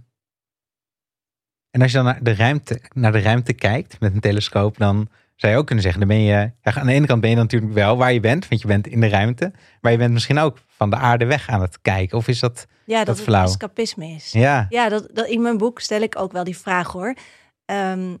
[1.71, 5.09] en als je dan naar de, ruimte, naar de ruimte kijkt met een telescoop, dan
[5.35, 6.51] zou je ook kunnen zeggen: dan ben je.
[6.61, 8.87] Ja, aan de ene kant ben je natuurlijk wel waar je bent, want je bent
[8.87, 9.53] in de ruimte.
[9.81, 12.17] Maar je bent misschien ook van de aarde weg aan het kijken.
[12.17, 12.65] Of is dat.
[12.85, 13.43] Ja, dat, Dat het flauw.
[13.45, 14.31] escapisme is.
[14.31, 17.15] Ja, Ja, dat, dat, in mijn boek stel ik ook wel die vraag hoor.
[17.65, 18.15] Ehm,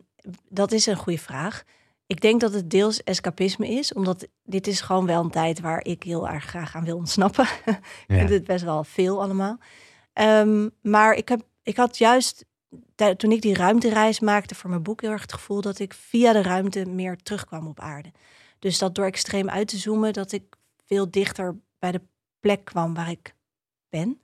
[0.49, 1.63] dat is een goede vraag.
[2.07, 5.83] Ik denk dat het deels escapisme is, omdat dit is gewoon wel een tijd waar
[5.85, 7.45] ik heel erg graag aan wil ontsnappen.
[7.65, 8.17] ik Ja.
[8.17, 9.57] vind het best wel veel allemaal.
[10.13, 12.45] Ehm, maar ik, heb, ik had juist
[13.17, 16.33] toen ik die ruimtereis maakte voor mijn boek heel erg het gevoel dat ik via
[16.33, 18.11] de ruimte meer terugkwam op aarde.
[18.59, 22.01] Dus dat door extreem uit te zoomen, dat ik veel dichter bij de
[22.39, 23.35] plek kwam waar ik
[23.89, 24.21] ben.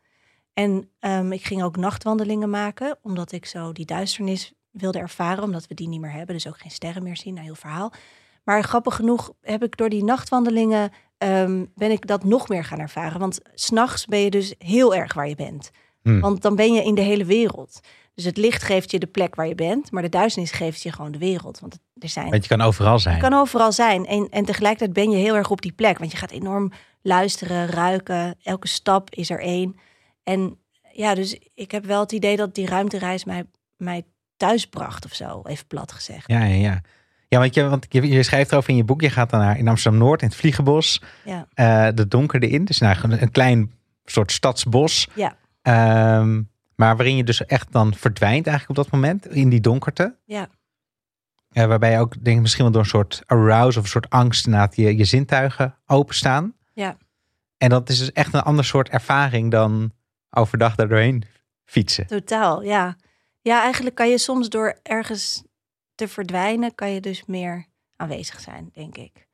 [0.53, 5.67] En ehm, ik ging ook nachtwandelingen maken, omdat ik zo die duisternis wilde ervaren, omdat
[5.67, 7.93] we die niet meer hebben, dus ook geen sterren meer zien, een heel verhaal.
[8.43, 12.79] Maar grappig genoeg heb ik door die nachtwandelingen ehm, ben ik dat nog meer gaan
[12.79, 13.19] ervaren.
[13.19, 15.71] Want s'nachts ben je dus heel erg waar je bent.
[16.01, 16.19] Hmm.
[16.19, 17.79] Want dan ben je in de hele wereld.
[18.13, 20.91] Dus het licht geeft je de plek waar je bent, maar de duisternis geeft je
[20.91, 21.59] gewoon de wereld.
[21.59, 23.15] Want er zijn Want je kan overal zijn.
[23.15, 24.05] je kan overal zijn.
[24.05, 25.97] En, en tegelijkertijd ben je heel erg op die plek.
[25.97, 26.71] Want je gaat enorm
[27.01, 28.35] luisteren, ruiken.
[28.43, 29.75] Elke stap is er één.
[30.23, 30.57] En
[30.93, 33.43] ja, dus ik heb wel het idee dat die ruimtereis mij,
[33.77, 34.03] mij
[34.37, 35.41] thuis bracht of zo.
[35.45, 36.27] Even plat gezegd.
[36.27, 36.81] Ja, ja, ja.
[37.27, 39.01] Ja, want je, want je, je schrijft erover in je boek.
[39.01, 41.01] Je gaat dan naar in Amsterdam-Noord, in het Vliegenbos.
[41.25, 41.47] Ja.
[41.53, 42.65] eh, de donkerde in.
[42.65, 43.71] Dus nou, een klein
[44.05, 45.07] soort stadsbos.
[45.15, 45.35] Ja.
[45.61, 46.41] Ehm,
[46.81, 49.27] maar waarin je dus echt dan verdwijnt eigenlijk op dat moment.
[49.27, 50.15] In die donkerte.
[50.25, 50.49] Ja.
[51.49, 54.45] Waarbij je ook, denk ik, misschien wel door een soort arouse of een soort angst
[54.45, 56.55] inderdaad je, je zintuigen openstaan.
[56.73, 56.97] Ja.
[57.57, 59.91] En dat is dus echt een ander soort ervaring dan
[60.29, 61.23] overdag daar doorheen
[61.65, 62.07] fietsen.
[62.07, 62.95] Totaal, ja.
[63.41, 65.43] Ja, eigenlijk kan je soms door ergens
[65.95, 67.65] te verdwijnen, kan je dus meer
[67.95, 69.27] aanwezig zijn, denk ik.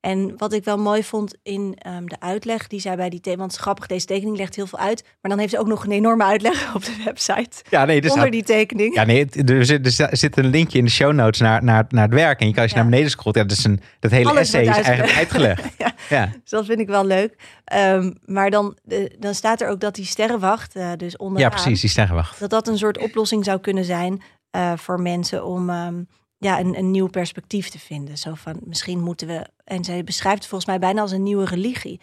[0.00, 3.36] En wat ik wel mooi vond in ehm, de uitleg die zij bij die thema,
[3.36, 5.90] want grappig, deze tekening legt heel veel uit, maar dan heeft ze ook nog een
[5.92, 8.94] enorme uitleg op de website Ja, nee, dus onder die tekening.
[8.94, 12.04] Ja, nee, er zit, er zit een linkje in de show notes naar, naar, naar
[12.04, 12.40] het werk.
[12.40, 12.82] En je kan als je Ja.
[12.82, 15.62] naar beneden scrolt, ja, dat, is een, dat hele Alles essay is eigenlijk uitgelegd.
[15.78, 15.94] Ja.
[16.08, 17.36] Ja, Dus dat vind ik wel leuk.
[17.64, 18.78] Ehm, maar dan,
[19.18, 22.40] dan staat er ook dat die sterrenwacht, eh, dus onderaan, ja precies, die sterrenwacht.
[22.40, 26.02] dat dat een soort oplossing zou kunnen zijn eh, voor mensen om ehm,
[26.40, 28.18] ja, een, een nieuw perspectief te vinden.
[28.18, 29.46] Zo van, misschien moeten we...
[29.64, 32.00] En zij beschrijft het volgens mij bijna als een nieuwe religie.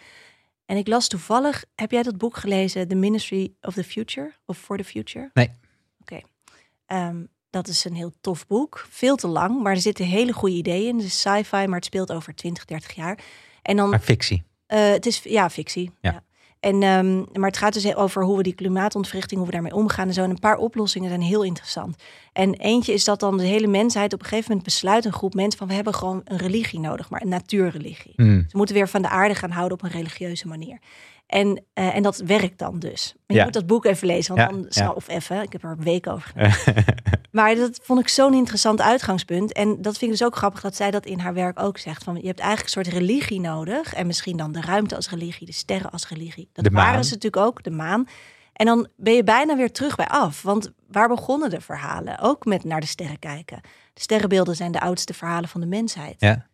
[0.66, 4.32] En ik las toevallig, heb jij dat boek gelezen, The Ministry of the Future?
[4.46, 5.30] Of For the Future?
[5.34, 5.50] Nee.
[6.00, 6.20] Oké.
[6.86, 8.86] Ehm, dat is een heel tof boek.
[8.90, 10.96] Veel te lang, maar er zitten hele goede ideeën in.
[10.96, 13.18] Het is sci-fi, maar het speelt over 20, 30 jaar.
[13.62, 14.42] En dan Maar fictie.
[14.66, 15.90] eh, het is ja, fictie.
[16.00, 16.12] Ja.
[16.12, 16.22] Ja.
[16.60, 20.08] En, ehm, maar het gaat dus over hoe we die klimaatontwrichting, hoe we daarmee omgaan
[20.08, 20.22] en zo.
[20.22, 21.96] En een paar oplossingen zijn heel interessant.
[22.32, 25.34] En eentje is dat dan de hele mensheid op een gegeven moment besluit, een groep
[25.34, 28.12] mensen, van we hebben gewoon een religie nodig, maar een natuurreligie.
[28.16, 28.44] Hmm.
[28.48, 30.78] Ze moeten weer van de aarde gaan houden op een religieuze manier.
[31.28, 33.14] En, eh, en dat werkt dan dus.
[33.26, 34.92] Maar je moet dat boek even lezen, want Ja, dan ja.
[34.92, 35.42] of even.
[35.42, 36.74] Ik heb er een week over gedaan.
[37.30, 39.52] Maar dat vond ik zo'n interessant uitgangspunt.
[39.52, 42.04] En dat vind ik dus ook grappig dat zij dat in haar werk ook zegt.
[42.04, 43.94] Van, je hebt eigenlijk een soort religie nodig.
[43.94, 46.50] En misschien dan de ruimte als religie, de sterren als religie.
[46.52, 46.84] Dat De maan.
[46.84, 48.06] waren ze natuurlijk ook, de maan.
[48.52, 50.42] En dan ben je bijna weer terug bij af.
[50.42, 52.18] Want waar begonnen de verhalen?
[52.18, 53.60] Ook met naar de sterren kijken.
[53.94, 56.14] De sterrenbeelden zijn de oudste verhalen van de mensheid.
[56.18, 56.46] Ja.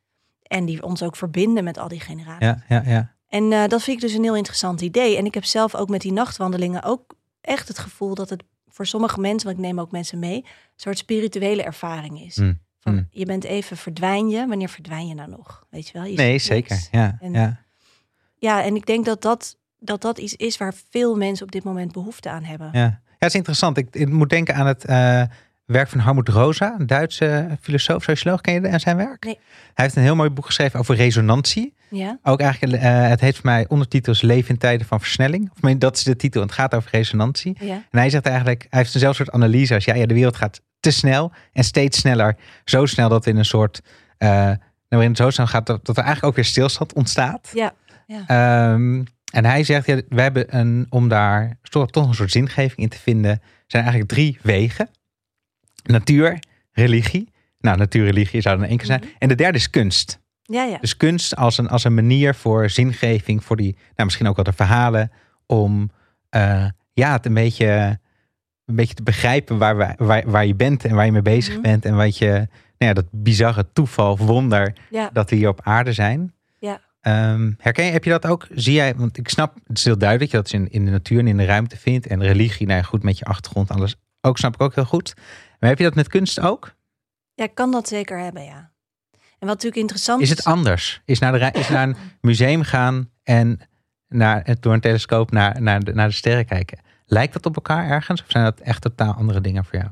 [0.42, 2.46] En die ons ook verbinden met al die generaties.
[2.46, 3.13] ja, ja, ja.
[3.34, 5.16] En eh, dat vind ik dus een heel interessant idee.
[5.16, 8.86] En ik heb zelf ook met die nachtwandelingen ook echt het gevoel dat het voor
[8.86, 10.44] sommige mensen, want ik neem ook mensen mee, een
[10.76, 12.36] soort spirituele ervaring is.
[12.36, 13.06] Mm, Van, mm.
[13.10, 14.46] Je bent even verdwijn je.
[14.46, 15.66] Wanneer verdwijn je nou nog?
[15.70, 16.04] Weet je wel?
[16.04, 16.88] Je Nee, zeker.
[16.90, 17.62] Ja, En- ja.
[18.38, 21.64] Ja, en ik denk dat dat, dat dat iets is waar veel mensen op dit
[21.64, 22.68] moment behoefte aan hebben.
[22.72, 23.76] Ja, ja het is interessant.
[23.76, 25.22] Ik, ik moet denken aan het eh,
[25.64, 28.40] werk van Harmut Rosa, een Duitse filosoof, socioloog.
[28.40, 29.24] Ken je de- en zijn werk?
[29.24, 29.38] Nee.
[29.74, 31.74] Hij heeft een heel mooi boek geschreven over resonantie.
[31.90, 35.50] Ja, Ook eigenlijk, eh, het heet voor mij ondertitels Leven in tijden van versnelling.
[35.62, 36.42] Of dat is de titel.
[36.42, 37.56] Het gaat over resonantie.
[37.60, 40.36] ja, En hij zegt eigenlijk, hij heeft eenzelfde soort analyse als ja, ja, de wereld
[40.36, 42.36] gaat te snel en steeds sneller.
[42.64, 43.80] Zo snel dat in een soort,
[44.18, 47.50] eh nou, waarin het zo snel gaat dat, dat er eigenlijk ook weer stilstand ontstaat.
[47.54, 47.72] ja,
[48.26, 52.76] Ehm, en hij zegt, ja, we hebben een, om daar toch, toch een soort zingeving
[52.80, 54.88] in te vinden, zijn eigenlijk drie wegen.
[55.84, 56.38] Natuur,
[56.72, 57.28] religie.
[57.58, 59.00] Nou, natuur, religie zou dan één keer zijn.
[59.00, 59.10] Mhm.
[59.18, 60.20] En de derde is kunst.
[60.42, 60.78] ja, ja.
[60.80, 64.44] Dus kunst als een, als een manier voor zingeving, voor die, nou, misschien ook wel
[64.44, 65.10] de verhalen,
[65.46, 65.90] om
[66.30, 67.98] eh, ja, het een beetje,
[68.64, 71.52] een beetje te begrijpen waar, we- waar, waar je bent en waar je mee bezig
[71.52, 71.62] Mhm.
[71.62, 71.84] bent.
[71.84, 72.46] En wat je, nou
[72.78, 75.10] ja, dat bizarre toeval, wonder ja.
[75.12, 76.34] dat we hier op aarde zijn.
[76.58, 76.80] Ja.
[77.00, 78.46] Ehm, herken je, heb je dat ook?
[78.54, 80.90] Zie jij, want ik snap, het is heel duidelijk dat je dat in, in de
[80.90, 82.06] natuur en in de ruimte vindt.
[82.06, 85.14] En religie, nou ja, goed, met je achtergrond, alles ook snap ik ook heel goed.
[85.64, 86.74] Maar heb je dat met kunst ook?
[87.34, 88.72] Ja, ik kan dat zeker hebben, ja.
[89.12, 91.02] En wat natuurlijk interessant Is het anders?
[91.04, 93.60] Is naar, de, is naar een museum gaan en
[94.08, 96.78] naar, door een telescoop naar, naar, de, naar de sterren kijken.
[97.06, 98.22] Lijkt dat op elkaar ergens?
[98.22, 99.90] Of zijn dat echt totaal andere dingen voor jou?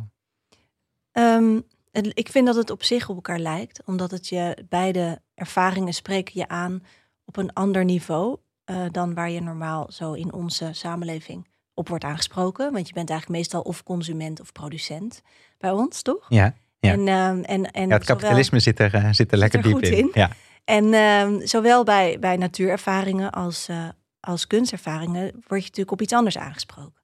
[1.12, 5.22] Ehm, het- ik vind dat het op zich op elkaar lijkt, omdat het je beide
[5.34, 6.82] ervaringen spreken je aan
[7.24, 12.04] op een ander niveau eh, dan waar je normaal zo in onze samenleving op wordt
[12.04, 12.72] aangesproken.
[12.72, 15.22] Want je bent eigenlijk meestal of consument of producent
[15.62, 16.26] bij ons, toch?
[16.28, 16.92] Ja, Ja.
[16.92, 19.82] En, ehm, en, en Ja, het kapitalisme zit er, eh, zit er lekker er diep
[19.82, 19.98] in.
[19.98, 20.10] in.
[20.12, 20.30] Ja.
[20.64, 23.88] En ehm, zowel bij, bij natuurervaringen als, eh,
[24.20, 27.02] als kunstervaringen word je natuurlijk op iets anders aangesproken.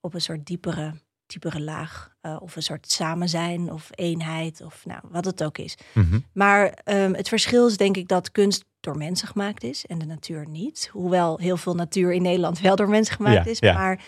[0.00, 0.92] Op een soort diepere,
[1.26, 2.08] diepere laag.
[2.20, 5.76] eh, of een soort samen zijn of eenheid of nou, wat het ook is.
[5.94, 6.18] Mhm.
[6.32, 10.06] Maar ehm, het verschil is denk ik dat kunst door mensen gemaakt is en de
[10.06, 10.88] natuur niet.
[10.92, 13.58] Hoewel heel veel natuur in Nederland wel door mensen gemaakt Ja, is.
[13.58, 13.72] ja.
[13.72, 14.00] Maar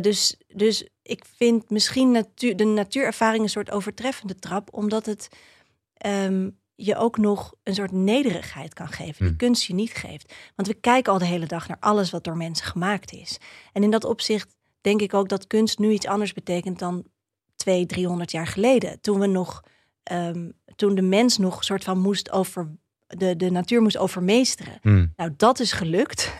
[0.00, 5.28] dus, dus ik vind misschien natuur, de natuurervaring een soort overtreffende trap, omdat het
[5.94, 9.36] ehm, je ook nog een soort nederigheid kan geven, die Hmm.
[9.36, 10.34] kunst je niet geeft.
[10.56, 13.38] Want we kijken al de hele dag naar alles wat door mensen gemaakt is.
[13.72, 17.04] En in dat opzicht denk ik ook dat kunst nu iets anders betekent dan
[17.56, 19.00] twee, 300 jaar geleden.
[19.00, 19.62] Toen we nog,
[20.02, 24.78] ehm, toen de mens nog een soort van moest over, de, de natuur moest overmeesteren.
[24.82, 25.12] Mm.
[25.16, 26.30] Nou, dat is gelukt.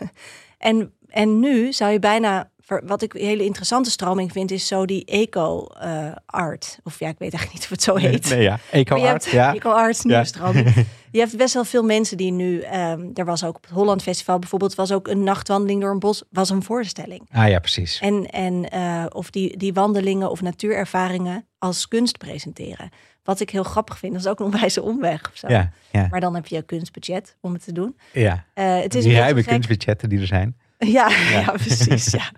[0.57, 2.51] En, en nu zou je bijna,
[2.85, 6.79] wat ik een hele interessante stroming vind, is zo die eco-art.
[6.83, 8.29] of ja, ik weet eigenlijk niet of het zo heet.
[8.29, 8.59] Nee, ja.
[8.71, 9.53] Eco-art, ja.
[9.55, 10.25] eco-art, nieuwe Ja.
[10.25, 10.73] stroming.
[11.11, 14.01] Je hebt best wel veel mensen die nu, ehm, er was ook op het Holland
[14.03, 17.29] Festival bijvoorbeeld, was ook een nachtwandeling door een bos, was een voorstelling.
[17.31, 17.99] Ah ja, precies.
[17.99, 22.89] En, en eh, of die, die wandelingen of natuurervaringen als kunst presenteren.
[23.23, 25.47] Wat ik heel grappig vind, dat is ook een onwijze omweg of zo.
[25.47, 27.97] Ja, ja, Maar dan heb je een kunstbudget om het te doen.
[28.13, 28.45] ja.
[28.53, 30.57] Eh, het is Die ruime kunstbudgetten die er zijn.
[30.97, 31.51] Ja, ja.
[31.51, 32.11] precies.
[32.11, 32.31] Ja.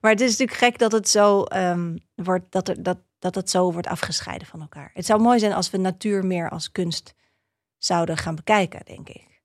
[0.00, 3.50] Maar het is natuurlijk gek dat het zo ehm, wordt, dat, er, dat, dat het
[3.50, 4.90] zo wordt afgescheiden van elkaar.
[4.94, 7.14] Het zou mooi zijn als we natuur meer als kunst
[7.78, 9.42] zouden gaan bekijken, denk ik.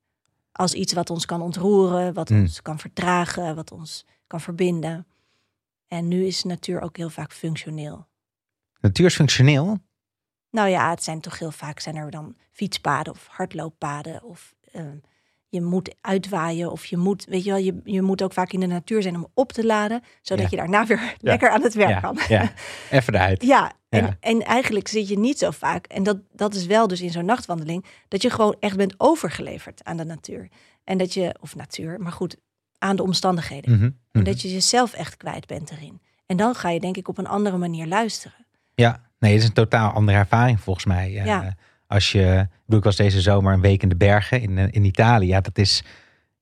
[0.52, 2.40] Als iets wat ons kan ontroeren, wat Mm.
[2.40, 5.08] ons kan vertragen, wat ons kan verbinden.
[5.88, 8.08] En nu is natuur ook heel vaak functioneel.
[8.80, 9.78] Natuur is functioneel.
[10.50, 14.98] Nou ja, het zijn toch heel vaak zijn er dan fietspaden of hardlooppaden of ehm,
[15.52, 18.60] je moet uitwaaien of je moet, weet je wel, je, je moet ook vaak in
[18.60, 20.48] de natuur zijn om op te laden, zodat Ja.
[20.52, 22.18] je daarna weer lekker aan het werk Ja, kan.
[22.28, 22.52] ja.
[22.92, 23.44] Even eruit.
[23.44, 24.18] Ja, en, Ja.
[24.20, 27.26] en eigenlijk zit je niet zo vaak, en dat, dat is wel dus in zo'n
[27.26, 30.48] nachtwandeling, dat je gewoon echt bent overgeleverd aan de natuur.
[30.84, 32.36] En dat je, of natuur, maar goed,
[32.78, 33.72] aan de omstandigheden.
[33.72, 34.24] Mhm, En mhm.
[34.24, 36.02] dat je jezelf echt kwijt bent erin.
[36.26, 38.46] En dan ga je denk ik op een andere manier luisteren.
[38.76, 41.18] Ja, nee, het is een totaal andere ervaring volgens mij.
[41.18, 41.56] Eh, Ja.
[41.92, 45.28] Als je, ik was deze zomer een week in de bergen in, eh, in Italië.
[45.28, 45.84] Ja, dat is,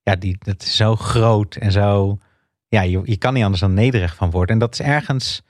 [0.03, 2.17] ja, die, dat is zo groot en zo,
[2.67, 4.53] ja, je, je kan niet anders dan nederig van worden.
[4.53, 5.41] En dat is ergens,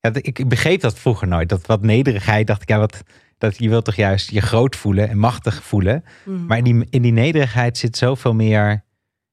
[0.00, 1.48] ja, ik, ik begreep dat vroeger nooit.
[1.48, 3.02] Dat wat nederigheid, dacht ik, ja, wat,
[3.38, 6.04] dat je wilt toch juist je groot voelen en machtig voelen.
[6.24, 6.46] Mhm.
[6.46, 8.84] Maar in die, in die nederigheid zit zoveel meer,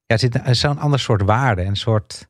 [0.05, 1.61] ja, zit een- zo'n ander soort waarde.
[1.63, 2.27] Een soort,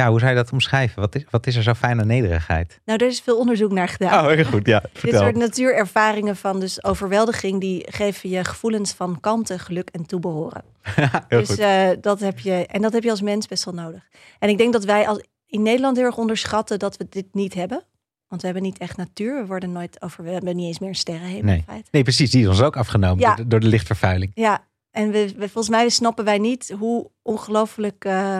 [0.00, 1.00] ja, hoe zou je dat omschrijven?
[1.00, 2.80] Wat is, wat is er zo fijn aan nederigheid?
[2.84, 4.24] Nou, er is veel onderzoek naar gedaan.
[4.26, 4.80] Oh, heel goed, ja.
[4.82, 5.20] Dit Vertel.
[5.20, 10.62] soort natuurervaringen van dus overweldiging, die geven je gevoelens van kalmte, geluk en toebehoren.
[11.28, 11.58] heel dus goed.
[11.58, 14.08] eh, dat heb je, en dat heb je als mens best wel nodig.
[14.38, 17.54] En ik denk dat wij als, in Nederland heel erg onderschatten dat we dit niet
[17.54, 17.84] hebben.
[18.28, 19.40] Want we hebben niet echt natuur.
[19.40, 21.64] We worden nooit over, we hebben niet eens meer een sterrenhemel Nee.
[21.90, 22.30] Nee, precies.
[22.30, 23.26] Die is ons ook afgenomen Ja.
[23.28, 24.32] door, de, door de lichtvervuiling.
[24.34, 28.38] Ja, en we, we- volgens mij snappen wij niet hoe ongelooflijk eh,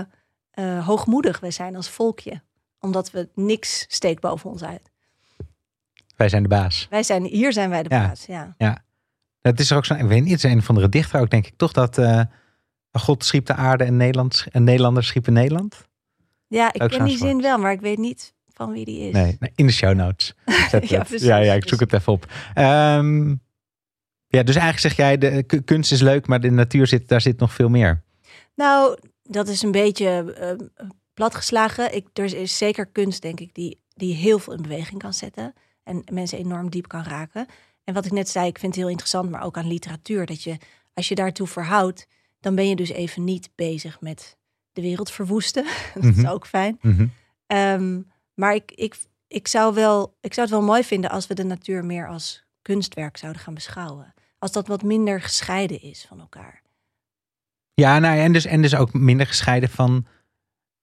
[0.54, 2.42] eh, hoogmoedig we zijn als volkje.
[2.80, 4.90] Omdat we niks steekt boven ons uit.
[6.16, 6.86] Wij zijn de baas.
[6.90, 8.06] Wij zijn, hier zijn wij de Ja.
[8.06, 8.54] baas, ja.
[9.40, 11.30] Het is er ook zo, ik weet niet, het is een van de dichter ook,
[11.30, 12.20] denk ik toch, dat eh,
[12.92, 15.88] God schiep de aarde en, Nederland, en Nederlanders schiepen Nederland.
[16.46, 19.12] Ja, ik Ook ken die zin wel, maar ik weet niet van wie die is.
[19.12, 20.34] Nee, in de show notes.
[20.80, 22.32] Ja, precies, ja, ja, ik zoek het even op.
[22.54, 23.28] Ehm,
[24.26, 27.38] ja, dus eigenlijk zeg jij, de kunst is leuk, maar de natuur zit, daar zit
[27.38, 28.02] nog veel meer.
[28.54, 28.98] Nou,
[29.30, 30.66] dat is een beetje eh,
[31.14, 31.94] platgeslagen.
[31.94, 35.54] Ik, er is zeker kunst, denk ik, die, die heel veel in beweging kan zetten.
[35.82, 37.46] En mensen enorm diep kan raken.
[37.84, 40.26] En wat ik net zei, ik vind het heel interessant, maar ook aan literatuur.
[40.26, 40.56] Dat je,
[40.94, 42.06] als je daartoe verhoudt,
[42.40, 44.36] dan ben je dus even niet bezig met
[44.72, 45.64] de wereld verwoesten.
[45.94, 46.26] dat is Mhm.
[46.26, 46.78] ook fijn.
[46.80, 47.06] Mhm.
[47.46, 48.00] Ehm,
[48.34, 48.96] maar ik, ik,
[49.28, 52.44] ik, zou wel, ik zou het wel mooi vinden als we de natuur meer als
[52.62, 54.14] kunstwerk zouden gaan beschouwen.
[54.38, 56.62] Als dat wat minder gescheiden is van elkaar.
[57.74, 60.06] Ja, nou, en, dus, en dus ook minder gescheiden van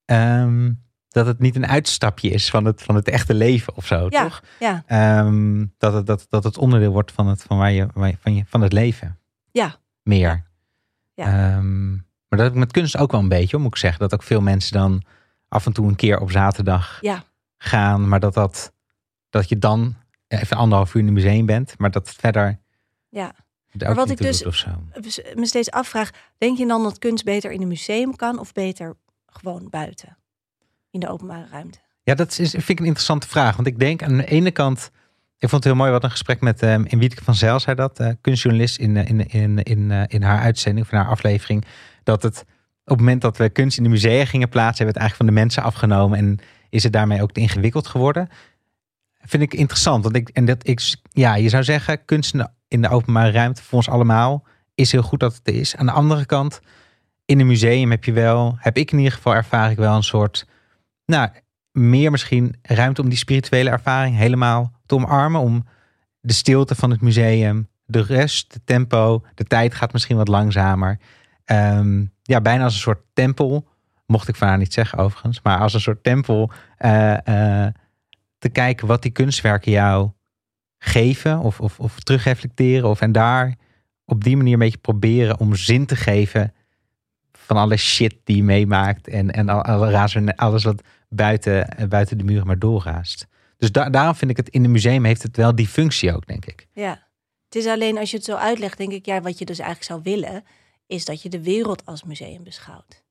[0.06, 0.72] ehm,
[1.08, 4.24] dat het niet een uitstapje is van het, van het echte leven of zo, Ja,
[4.24, 4.42] toch?
[4.60, 4.84] ja.
[4.88, 7.88] Ehm, dat, het, dat, dat het onderdeel wordt van het, van waar je,
[8.22, 9.20] van, je, van het leven.
[9.52, 9.76] Ja.
[10.04, 10.44] Meer.
[11.14, 11.26] Ja.
[11.26, 14.00] Ehm, maar dat heb ik met kunst ook wel een beetje, moet ik zeggen.
[14.00, 15.04] Dat ook veel mensen dan
[15.48, 17.24] af en toe een keer op zaterdag Ja.
[17.58, 18.08] gaan.
[18.08, 18.74] Maar dat, dat,
[19.30, 19.96] dat je dan
[20.28, 21.78] even anderhalf uur in het museum bent.
[21.78, 22.60] Maar dat verder
[23.10, 23.34] Ja.
[23.78, 24.44] Er ook wat ik dus-
[25.36, 28.96] me steeds afvraag, denk je dan dat kunst beter in een museum kan of beter
[29.26, 30.18] gewoon buiten?
[30.90, 31.80] In de openbare ruimte.
[32.04, 33.56] Ja, dat is, vind ik een interessante vraag.
[33.56, 34.92] Want ik denk aan de ene kant.
[35.38, 37.76] Ik vond het heel mooi, wat een gesprek met um, in Wietke van Zijl zei
[37.76, 41.66] dat, eh, kunstjournalist in, eh, in, in, in, eh, in haar uitzending in haar aflevering.
[42.04, 42.46] Dat het
[42.84, 45.16] op het moment dat we kunst in de musea gingen plaatsen, hebben we het eigenlijk
[45.16, 48.30] van de mensen afgenomen en is het daarmee ook te ingewikkeld geworden.
[49.22, 50.04] vind ik interessant.
[50.04, 53.32] Want ik, en dat ik, ja, je zou zeggen, kunst in de, in de openbare
[53.32, 54.44] ruimte voor ons allemaal
[54.76, 55.76] is heel goed dat het is.
[55.76, 56.62] Aan de andere kant,
[57.26, 60.04] in een museum heb je wel, heb ik in ieder geval ervaar ik wel een
[60.04, 60.48] soort,
[61.06, 61.30] nou,
[61.72, 65.42] meer misschien ruimte om die spirituele ervaring helemaal te omarmen.
[65.42, 65.66] Om
[66.20, 71.00] de stilte van het museum, de rust, de tempo, de tijd gaat misschien wat langzamer.
[71.46, 73.68] Ehm, ja, bijna als een soort tempel.
[74.06, 75.40] Mocht ik van haar niet zeggen overigens.
[75.44, 77.18] Maar als een soort tempel uh,
[78.38, 80.12] te kijken wat die kunstwerken jou
[80.84, 81.40] geven.
[81.40, 82.90] Of, of, of terugreflecteren.
[82.90, 83.56] Of en daar
[84.06, 86.54] op die manier een beetje proberen om zin te geven
[87.32, 89.08] van alle shit die je meemaakt.
[89.08, 89.50] En, en
[90.36, 93.28] alles wat buiten, eh, buiten de muren maar doorraast.
[93.58, 96.28] Dus da daarom vind ik het in een museum heeft het wel die functie ook,
[96.28, 96.68] denk ik.
[96.74, 97.08] Ja,
[97.46, 99.90] het is alleen als je het zo uitlegt, denk ik, ja, wat je dus eigenlijk
[99.90, 100.44] zou willen,
[100.88, 103.04] is dat je de wereld als museum beschouwt.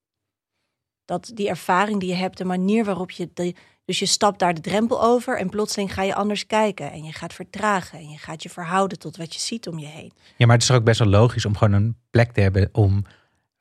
[1.04, 3.30] Dat die ervaring die je hebt, de manier waarop je.
[3.34, 3.54] De,
[3.90, 6.92] dus je stapt daar de drempel over en plotseling ga je anders kijken.
[6.92, 9.86] En je gaat vertragen en je gaat je verhouden tot wat je ziet om je
[9.86, 10.12] heen.
[10.36, 13.04] Ja, maar het is ook best wel logisch om gewoon een plek te hebben om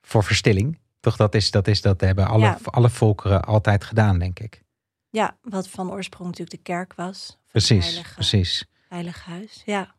[0.02, 0.80] voor verstilling.
[1.00, 4.63] Toch, dat is dat, is, dat hebben alle, alle volkeren altijd gedaan, denk ik.
[5.10, 7.38] Ja, wat van oorsprong natuurlijk de kerk was.
[7.48, 8.65] Precies, heilige, precies.
[8.88, 9.96] Heilig huis, ja.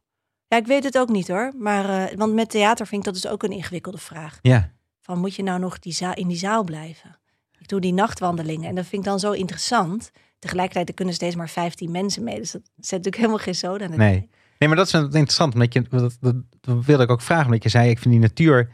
[0.46, 1.52] Ja, ik weet het ook niet hoor.
[1.56, 4.38] Maar, uh, want met theater vind ik dat dus ook een ingewikkelde vraag.
[4.42, 4.72] Ja.
[5.00, 7.18] Van moet je nou nog die zaal, in die zaal blijven?
[7.60, 10.10] Ik doe die nachtwandelingen en dat vind ik dan zo interessant.
[10.38, 12.38] Tegelijkertijd er kunnen steeds maar 15 mensen mee.
[12.38, 14.28] Dus dat zet natuurlijk helemaal geen zoden aan nee.
[14.58, 15.54] nee, maar dat is interessant.
[15.54, 17.44] Omdat je, dat, dat, dat wilde ik ook vragen.
[17.44, 18.72] Omdat je zei, ik vind die natuur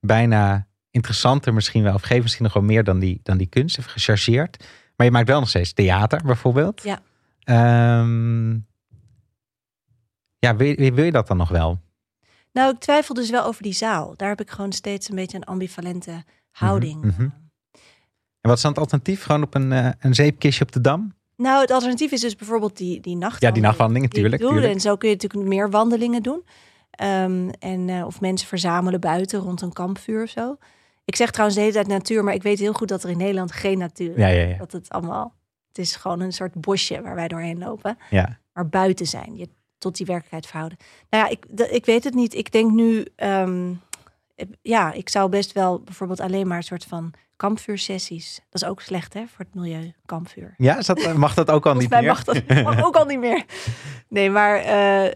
[0.00, 1.94] bijna interessanter misschien wel.
[1.94, 3.78] Of geeft misschien nog wel meer dan die, dan die kunst.
[3.78, 4.64] Even gechargeerd.
[4.96, 6.82] Maar je maakt wel nog steeds theater bijvoorbeeld.
[6.82, 7.00] Ja.
[8.00, 8.66] Um,
[10.38, 11.80] ja, wil, wil je dat dan nog wel?
[12.52, 14.14] Nou, ik twijfel dus wel over die zaal.
[14.16, 17.02] Daar heb ik gewoon steeds een beetje een ambivalente houding.
[17.02, 17.45] Mm -hmm.
[18.46, 19.22] En wat is dan het alternatief?
[19.22, 21.14] Gewoon op een, uh, een zeepkistje op de Dam?
[21.36, 23.40] Nou, het alternatief is dus bijvoorbeeld die, die nachtwandeling.
[23.40, 24.74] Ja, die nachtwandelingen, natuurlijk.
[24.74, 26.44] En zo kun je natuurlijk meer wandelingen doen.
[27.02, 30.56] Um, en, uh, of mensen verzamelen buiten rond een kampvuur of zo.
[31.04, 33.16] Ik zeg trouwens de hele tijd natuur, maar ik weet heel goed dat er in
[33.16, 34.16] Nederland geen natuur is.
[34.16, 34.56] Ja, ja, ja.
[34.56, 35.34] Dat het allemaal,
[35.68, 37.98] het is gewoon een soort bosje waar wij doorheen lopen.
[38.10, 38.38] Ja.
[38.52, 40.78] Maar buiten zijn, je tot die werkelijkheid verhouden.
[41.10, 42.34] Nou ja, ik, ik weet het niet.
[42.34, 43.80] Ik denk nu, um,
[44.62, 48.40] ja, ik zou best wel bijvoorbeeld alleen maar een soort van kampvuursessies.
[48.50, 50.54] Dat is ook slecht hè, voor het milieu, kampvuur.
[50.56, 52.02] Ja, is dat, mag dat ook al niet meer?
[52.04, 53.44] Mag dat mag ook al niet meer.
[54.08, 55.12] Nee, maar uh,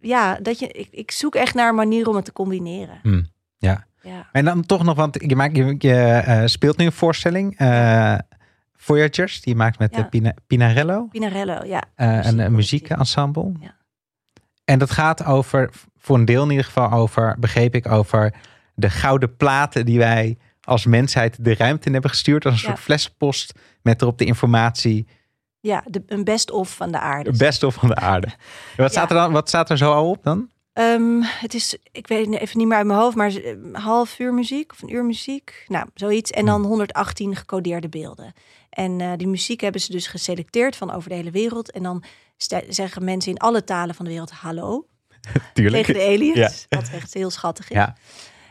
[0.00, 2.98] ja, dat je, ik, ik zoek echt naar een manier om het te combineren.
[3.02, 3.26] Hmm,
[3.56, 3.86] ja.
[4.02, 4.28] Ja.
[4.32, 7.60] En dan toch nog, want je, maakt, je, je uh, speelt nu een voorstelling.
[7.60, 8.18] Uh,
[8.76, 10.02] Voyagers, die je maakt met Ja.
[10.02, 11.06] Pina, Pinarello.
[11.06, 11.82] Pinarello, ja.
[11.94, 12.50] Een Muziekcollectief.
[12.50, 13.52] muziekensemble.
[13.60, 13.74] Ja.
[14.64, 18.34] En dat gaat over, voor een deel in ieder geval over, begreep ik, over
[18.74, 22.44] de gouden platen die wij als mensheid de ruimte in hebben gestuurd.
[22.44, 22.66] Als een Ja.
[22.66, 23.52] soort flessenpost
[23.82, 25.06] met erop de informatie,
[25.60, 27.32] Ja, de, een best-of van de aarde.
[27.36, 28.28] beste van de aarde.
[28.76, 30.50] Wat, staat er dan, wat staat er zo al op dan?
[30.72, 34.18] Ehm, het is, ik weet even niet meer uit mijn hoofd, maar eh, een half
[34.18, 35.64] uur muziek of een uur muziek.
[35.68, 36.30] Nou, zoiets.
[36.30, 38.32] En dan 118 gecodeerde beelden.
[38.70, 41.70] En eh, die muziek hebben ze dus geselecteerd van over de hele wereld.
[41.70, 42.02] En dan
[42.68, 44.86] zeggen mensen in alle talen van de wereld hallo
[45.54, 45.84] Tuurlijk.
[45.86, 46.66] tegen de aliens.
[46.68, 46.78] Ja.
[46.78, 47.76] Wat echt heel schattig is.
[47.76, 47.96] Ja.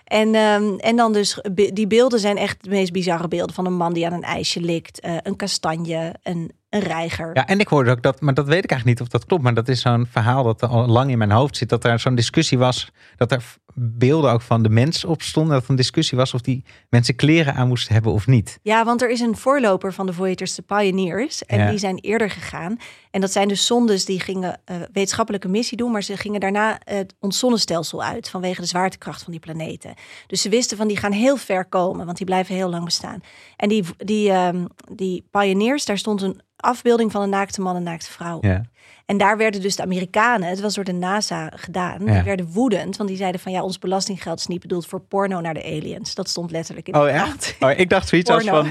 [0.05, 3.55] En, ehm, en dan dus, die beelden zijn echt de meest bizarre beelden.
[3.55, 7.29] Van een man die aan een ijsje likt, eh, een kastanje, een, een reiger.
[7.33, 9.43] Ja, en ik hoorde ook dat, maar dat weet ik eigenlijk niet of dat klopt.
[9.43, 11.69] Maar dat is zo'n verhaal dat al lang in mijn hoofd zit.
[11.69, 12.91] Dat er zo'n discussie was.
[13.15, 13.43] Dat er
[13.77, 15.53] beelden ook van de mens op stonden.
[15.53, 18.59] Dat er een discussie was of die mensen kleren aan moesten hebben of niet.
[18.61, 21.45] Ja, want er is een voorloper van de Voyagers, de Pioneers.
[21.45, 21.69] En Ja.
[21.69, 22.77] die zijn eerder gegaan.
[23.11, 25.91] En dat zijn dus zondes die gingen eh, wetenschappelijke missie doen.
[25.91, 28.29] Maar ze gingen daarna het ons zonnestelsel uit.
[28.29, 29.93] Vanwege de zwaartekracht van die planeten.
[30.27, 32.05] Dus ze wisten van die gaan heel ver komen.
[32.05, 33.19] Want die blijven heel lang bestaan.
[33.55, 37.83] En die, die, ehm, die Pioneers, daar stond een afbeelding van een naakte man en
[37.83, 38.37] naakte vrouw.
[38.41, 38.61] Ja.
[39.05, 42.13] En daar werden dus de Amerikanen, het was door de NASA gedaan, Ja.
[42.13, 42.97] die werden woedend.
[42.97, 46.15] Want die zeiden van ja, ons belastinggeld is niet bedoeld voor porno naar de aliens.
[46.15, 47.27] Dat stond letterlijk in de Oh, krant.
[47.27, 47.55] echt?
[47.59, 48.67] Oh, ik dacht zoiets als van.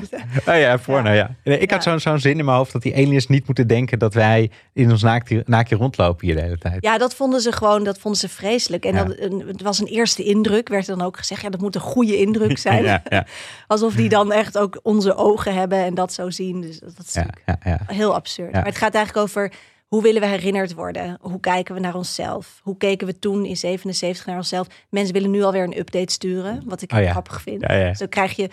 [0.47, 1.31] Oh ja, porno, ja.
[1.45, 1.91] Nee, ik had Ja.
[1.91, 4.91] zo'n zo'n zin in mijn hoofd dat die aliens niet moeten denken dat wij in
[4.91, 6.77] ons naakje, naakje rondlopen hier de hele tijd.
[6.85, 8.85] Ja, dat vonden ze gewoon, dat vonden ze vreselijk.
[8.85, 9.05] En Ja.
[9.05, 11.43] dat, een- het was een eerste indruk, werd er dan ook gezegd.
[11.43, 12.83] Ja, dat moet een goede indruk zijn.
[12.85, 13.27] Ja, ja,
[13.67, 16.61] Alsof die dan echt ook onze ogen hebben en dat zo zien.
[16.61, 17.81] Dus dat is ja, ja, ja.
[17.87, 18.53] heel absurd.
[18.53, 19.53] Maar het gaat eigenlijk over
[19.95, 21.19] hoe willen we herinnerd worden?
[21.21, 22.61] Hoe kijken we naar onszelf?
[22.63, 24.67] Hoe keken we toen in 77 naar onszelf?
[24.89, 27.11] Mensen willen nu alweer een update sturen, wat ik Oh ja.
[27.11, 27.61] grappig vind.
[27.61, 27.95] Ja, ja.
[27.95, 28.49] Zo krijg je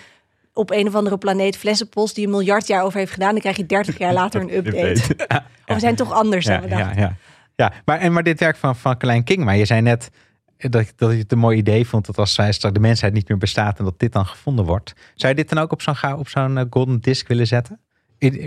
[0.53, 3.31] op een of andere planeet flessenpost die een miljard jaar over heeft gedaan.
[3.31, 5.01] Dan krijg je 30 jaar later een update.
[5.67, 7.01] Of we zijn toch anders ja, we ja, dachten.
[7.01, 7.15] ja.
[7.55, 7.73] ja.
[7.85, 10.09] Maar, en, maar dit werk van, van Klein King, maar je zei net
[10.57, 13.79] dat, dat je het een mooi idee vond dat als de mensheid niet meer bestaat
[13.79, 14.93] en dat dit dan gevonden wordt.
[15.15, 17.79] Zou je dit dan ook op zo'n op zo'n eh, golden disk willen zetten?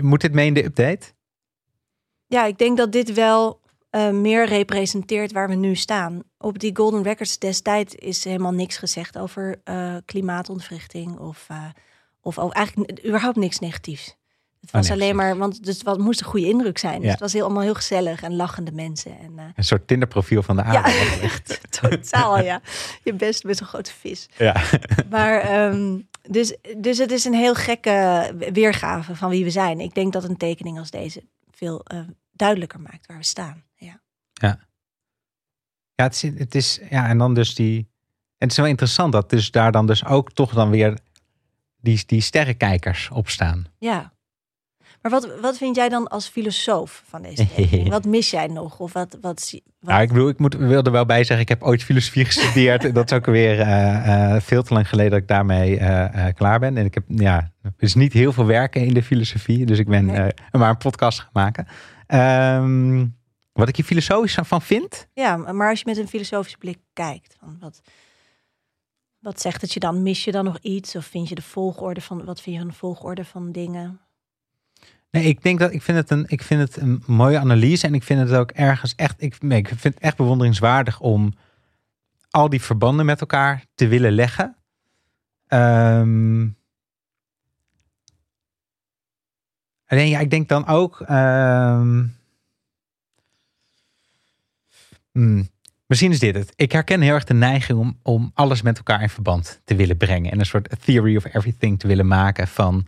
[0.01, 1.14] Moet dit mee in de update?
[2.27, 3.59] Ja, ik denk dat dit wel
[3.91, 6.23] uh, meer representeert waar we nu staan.
[6.37, 11.63] Op die Golden Records destijds is helemaal niks gezegd over uh, klimaatontwrichting of, uh,
[12.21, 14.15] of over eigenlijk überhaupt niks negatiefs.
[14.61, 17.01] Het was alleen maar, want dus wat moest een goede indruk zijn.
[17.01, 19.19] Dus het was heel, allemaal heel gezellig en lachende mensen.
[19.19, 20.89] En, een soort Tinderprofiel van de aarde.
[21.21, 21.29] Ja,
[21.81, 22.61] totaal ja.
[23.03, 24.29] Je best met een grote vis.
[24.37, 24.61] Ja.
[25.09, 29.79] Maar um, dus, dus het is een heel gekke weergave van wie we zijn.
[29.79, 31.23] Ik denk dat een tekening als deze
[31.55, 31.85] veel
[32.31, 33.63] duidelijker maakt waar we staan.
[33.75, 34.01] Ja,
[34.33, 34.59] ja.
[35.95, 37.77] ja het, is, het is, ja, en dan dus die.
[38.37, 40.99] En het is wel interessant dat dus daar dan dus ook toch dan weer
[41.81, 43.65] die, die sterrenkijkers op staan.
[43.77, 44.14] Ja.
[45.05, 47.89] Maar wat, wat vind jij dan als filosoof van deze tekening?
[47.89, 48.79] wat mis jij nog?
[48.79, 49.61] Of wat, wat, wat...
[49.79, 52.93] Nou, ik bedoel, ik moet, wil er wel bij zeggen, ik heb ooit filosofie gestudeerd.
[52.95, 56.77] dat is ook weer uh, veel te lang geleden dat ik daarmee uh, klaar ben.
[56.77, 59.65] En ik heb, ja, is niet heel veel werken in de filosofie.
[59.65, 60.31] Dus ik ben nee.
[60.51, 61.67] maar een podcast gaan maken.
[62.61, 63.15] Um,
[63.53, 65.07] wat ik hier filosofisch van vind?
[65.13, 67.81] Ja, maar als je met een filosofische blik kijkt, van wat,
[69.19, 70.03] wat zegt het je dan?
[70.03, 70.95] Mis je dan nog iets?
[70.95, 73.99] Of vind je de volgorde van wat vind je van de volgorde van dingen?
[75.23, 78.03] Ik denk dat ik vind het een, ik vind het een mooie analyse en ik
[78.03, 81.33] vind het ook ergens echt, ik, ik vind het echt bewonderingswaardig om
[82.29, 84.55] al die verbanden met elkaar te willen leggen.
[85.47, 86.57] Um,
[89.87, 91.01] Alleen ja, ik denk dan ook.
[91.01, 92.01] Uh,
[95.11, 95.49] hmm,
[95.85, 96.53] misschien is dit het.
[96.55, 99.97] Ik herken heel erg de neiging om, om alles met elkaar in verband te willen
[99.97, 100.31] brengen.
[100.31, 102.87] En een soort theory of everything te willen maken van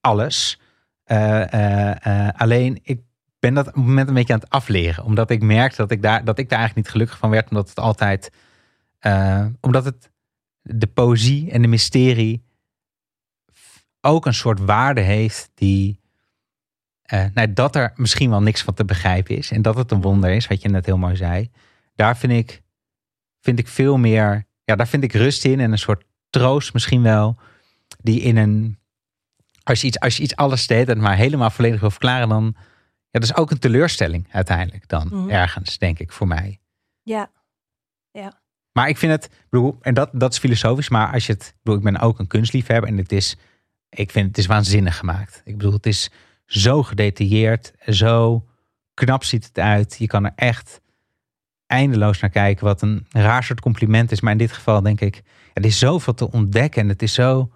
[0.00, 0.60] alles.
[1.06, 3.00] Uh, uh, alleen ik
[3.38, 5.04] ben dat op het moment een beetje aan het afleren.
[5.04, 7.48] Omdat ik merk dat ik daar, dat ik daar eigenlijk niet gelukkig van werd.
[7.48, 8.30] Omdat het altijd.
[9.60, 10.10] omdat het
[10.62, 12.44] de poëzie en de mysterie
[14.00, 16.00] ook een soort waarde heeft die
[17.34, 19.50] nou, dat er misschien wel niks van te begrijpen is.
[19.50, 21.50] En dat het een wonder is, wat je net heel mooi zei.
[21.94, 22.62] Daar vind ik,
[23.40, 24.46] vind ik veel meer.
[24.64, 27.36] Ja, daar vind ik rust in en een soort troost misschien wel.
[27.98, 28.78] Die in een.
[29.66, 32.54] Als je iets, als je iets alles deed en maar helemaal volledig wil verklaren, dan.
[33.10, 35.08] Ja, dat is ook een teleurstelling uiteindelijk dan.
[35.10, 35.30] Mhm.
[35.30, 36.60] Ergens, denk ik, voor mij.
[37.02, 37.30] Ja.
[38.10, 38.40] Ja.
[38.72, 41.78] Maar ik vind het, bedoel, en dat, dat is filosofisch, maar als je het, bedoel,
[41.78, 43.36] ik ben ook een kunstliefhebber en het is,
[43.88, 45.42] ik vind het is waanzinnig gemaakt.
[45.44, 46.10] Ik bedoel, het is,
[46.46, 48.46] zo gedetailleerd, zo
[48.94, 49.96] knap ziet het uit.
[49.98, 50.80] Je kan er echt
[51.66, 54.20] eindeloos naar kijken, wat een raar soort compliment is.
[54.20, 57.52] Maar in dit geval denk ik, er is zoveel te ontdekken en het is zo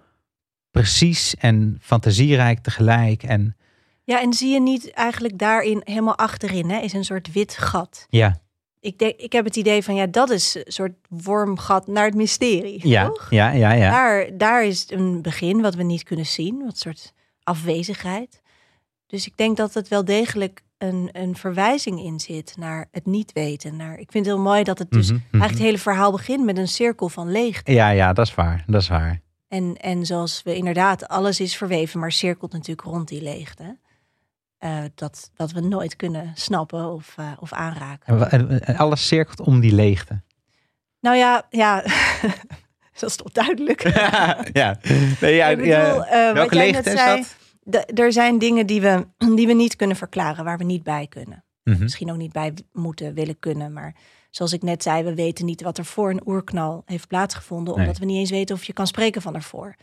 [0.71, 3.23] precies en fantasierijk tegelijk.
[3.23, 3.55] En,
[4.03, 8.05] ja, en zie je niet eigenlijk daarin helemaal achterin, hè, is een soort wit gat.
[8.09, 8.39] Ja.
[8.79, 12.15] Ik, denk, ik heb het idee van, ja, dat is een soort wormgat naar het
[12.15, 12.87] mysterie.
[12.87, 13.27] Ja, toch?
[13.29, 13.89] ja, ja, ja.
[13.89, 17.13] Daar, daar is een begin wat we niet kunnen zien, wat soort
[17.43, 18.41] afwezigheid.
[19.07, 23.33] Dus ik denk dat het wel degelijk een, een verwijzing in zit naar het niet
[23.33, 23.75] weten.
[23.75, 25.23] Naar, ik vind het heel mooi dat het dus mhm, mhm.
[25.31, 27.71] eigenlijk het hele verhaal begint met een cirkel van leegte.
[27.71, 28.63] Ja, ja, dat is waar.
[28.67, 29.21] Dat is waar.
[29.51, 33.77] En, en zoals we inderdaad, alles is verweven, maar cirkelt natuurlijk rond die leegte.
[34.59, 38.31] Uh, dat, dat we nooit kunnen snappen of, uh, of aanraken.
[38.61, 40.21] En alles cirkelt om die leegte.
[40.99, 41.83] Nou ja, ja.
[42.99, 43.81] dat is toch duidelijk.
[44.53, 44.79] ja,
[45.19, 45.95] nee, ja, bedoel, ja.
[45.95, 47.25] Uh, welke leegte is zei,
[47.63, 47.99] dat?
[47.99, 51.43] er zijn dingen die we, die we niet kunnen verklaren, waar we niet bij kunnen.
[51.63, 51.83] Mhm.
[51.83, 53.73] Misschien ook niet bij moeten, willen kunnen.
[53.73, 53.95] Maar
[54.31, 57.97] zoals ik net zei, we weten niet wat er voor een oerknal heeft plaatsgevonden, omdat
[57.97, 59.75] we niet eens weten of je kan spreken van ervoor.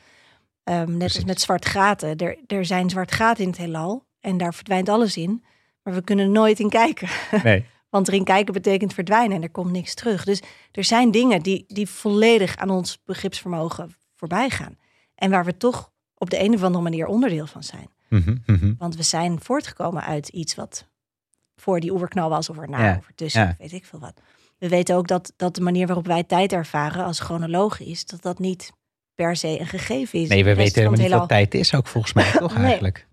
[0.64, 2.16] Um, net als met zwart gaten.
[2.16, 5.44] Er, er zijn zwart gaten in het heelal en daar verdwijnt alles in.
[5.82, 7.08] Maar we kunnen nooit in kijken.
[7.42, 7.64] Nee.
[7.88, 10.24] Want erin kijken betekent verdwijnen en er komt niks terug.
[10.24, 10.42] Dus
[10.72, 14.76] er zijn dingen die, die volledig aan ons begripsvermogen voorbij gaan.
[15.14, 17.88] En waar we toch op de een of andere manier onderdeel van zijn.
[18.08, 18.74] Mhm, mhm.
[18.78, 20.86] Want we zijn voortgekomen uit iets wat
[21.56, 22.96] voor die oerknal was, of erna, ja.
[22.96, 24.20] of ertussen, weet ik veel wat.
[24.58, 28.38] We weten ook dat, dat de manier waarop wij tijd ervaren als chronologisch, dat dat
[28.38, 28.72] niet
[29.14, 30.28] per se een gegeven is.
[30.28, 33.06] Nee, we weten helemaal niet wat tijd is ook volgens mij, toch eigenlijk?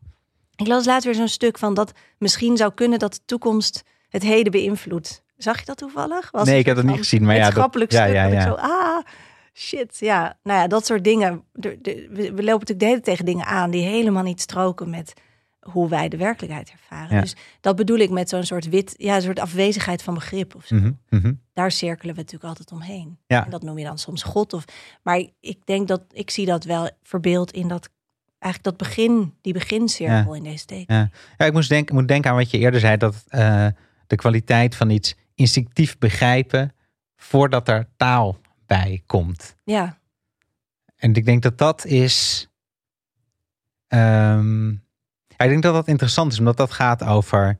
[0.55, 4.23] Ik las laatst weer zo'n stuk van dat misschien zou kunnen dat de toekomst het
[4.23, 5.23] heden beïnvloedt.
[5.37, 6.31] Zag je dat toevallig?
[6.31, 8.41] Was nee, ik heb het niet gezien, maar ja, dat, ja, ja, ja.
[8.41, 9.03] Zo, ah,
[9.53, 10.37] shit, ja.
[10.43, 11.43] Nou ja, dat soort dingen.
[11.53, 15.13] De, de, we, lopen natuurlijk de hele tegen dingen aan die helemaal niet stroken met
[15.69, 17.21] hoe wij de werkelijkheid ervaren.
[17.21, 20.65] Dus dat bedoel ik met zo'n soort wit, ja, een soort afwezigheid van begrip of
[20.65, 20.75] zo.
[20.75, 21.33] Mhm, mhm.
[21.53, 23.17] Daar cirkelen we natuurlijk altijd omheen.
[23.27, 23.45] Ja.
[23.45, 24.53] En dat noem je dan soms God.
[24.53, 24.65] Of,
[25.03, 27.89] maar ik denk dat ik zie dat wel verbeeld in dat
[28.39, 30.95] eigenlijk dat begin, die begincirkel in deze teken.
[30.95, 31.09] Ja.
[31.37, 33.67] ja, ik moest denken, moet denken aan wat je eerder zei, dat uh,
[34.07, 36.73] de kwaliteit van iets instinctief begrijpen
[37.15, 39.55] voordat er taal bij komt.
[39.63, 39.97] Ja.
[40.95, 42.47] En ik denk dat dat is.
[43.87, 44.84] Um,
[45.37, 47.59] ja, ik denk dat dat interessant is, omdat dat gaat over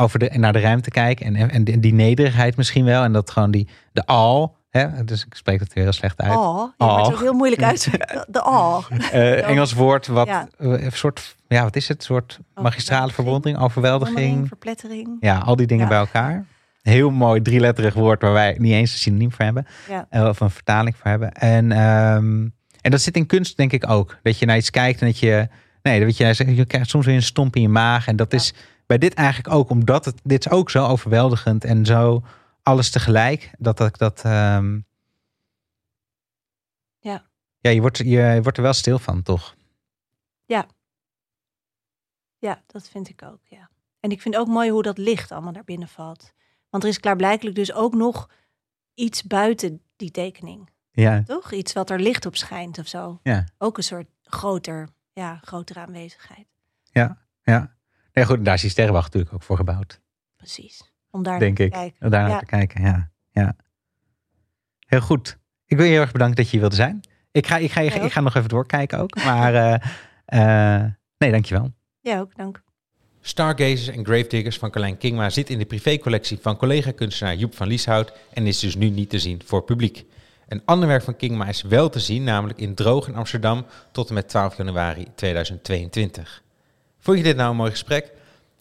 [0.00, 1.36] over de, naar de ruimte kijken.
[1.36, 3.02] En, en, die nederigheid misschien wel.
[3.02, 4.56] En dat gewoon die, de al.
[4.70, 5.04] Hè?
[5.04, 6.36] Dus ik spreek het weer heel slecht uit.
[6.36, 7.90] Oh, ja, maar het ook heel moeilijk uit.
[8.28, 8.84] De al.
[8.90, 11.98] Uh, Engels woord wat een soort, ja, wat is het?
[11.98, 14.48] Een soort magistrale verwondering, overweldiging.
[14.48, 15.16] Verplettering.
[15.20, 16.44] Ja, al die dingen bij elkaar.
[16.82, 19.66] Heel mooi drieletterig woord waar wij niet eens een synoniem voor hebben.
[19.88, 20.28] Ja.
[20.28, 21.32] Of een vertaling voor hebben.
[21.32, 24.18] En, um, en dat zit in kunst denk ik ook.
[24.22, 25.48] Dat je naar iets kijkt en dat je...
[25.82, 28.06] Nee, dat je, je krijgt soms weer een stomp in je maag.
[28.06, 28.54] En dat is
[28.86, 32.24] bij dit eigenlijk ook, omdat het, dit is ook zo overweldigend en zo
[32.62, 34.24] alles tegelijk, dat ik dat.
[34.24, 34.86] Um,
[36.98, 37.26] ja.
[37.58, 39.54] Ja, je wordt, je wordt er wel stil van, toch?
[40.44, 40.66] Ja.
[42.38, 43.70] Ja, dat vind ik ook, ja.
[44.00, 46.32] En ik vind ook mooi hoe dat licht allemaal naar binnen valt.
[46.70, 48.30] Want er is klaarblijkelijk dus ook nog
[48.94, 50.70] iets buiten die tekening.
[50.90, 51.22] Ja.
[51.22, 51.52] Toch?
[51.52, 53.20] Iets wat er licht op schijnt of zo.
[53.22, 53.44] Ja.
[53.58, 56.46] Ook een soort groter, ja, grotere aanwezigheid.
[56.82, 57.74] Ja, ja.
[58.12, 60.00] Nee, goed, daar is die sterrenwacht natuurlijk ook voor gebouwd.
[60.36, 60.92] Precies.
[61.10, 61.80] Om daar Denk naar te ik.
[61.80, 62.04] kijken.
[62.04, 63.10] Om daar naar te kijken, ja.
[63.30, 63.56] ja.
[64.78, 65.38] Heel goed.
[65.66, 67.00] Ik wil je heel erg bedanken dat je hier wilde zijn.
[67.30, 69.14] Ik ga, ik ga, ik, ik ga nog even doorkijken ook.
[69.24, 69.88] Maar uh,
[70.26, 71.72] uh, nee, dankjewel.
[72.00, 72.62] Ja, ook, dank.
[73.20, 78.12] Stargazers en Gravediggers van Carlijn Kingma zit in de privécollectie van collega-kunstenaar Joep van Lieshout
[78.32, 80.04] en is dus nu niet te zien voor publiek.
[80.50, 84.08] Een ander werk van Kingma is wel te zien, namelijk in Droog in Amsterdam tot
[84.08, 86.42] en met 12 januari 2022.
[86.98, 88.12] Vond je dit nou een mooi gesprek?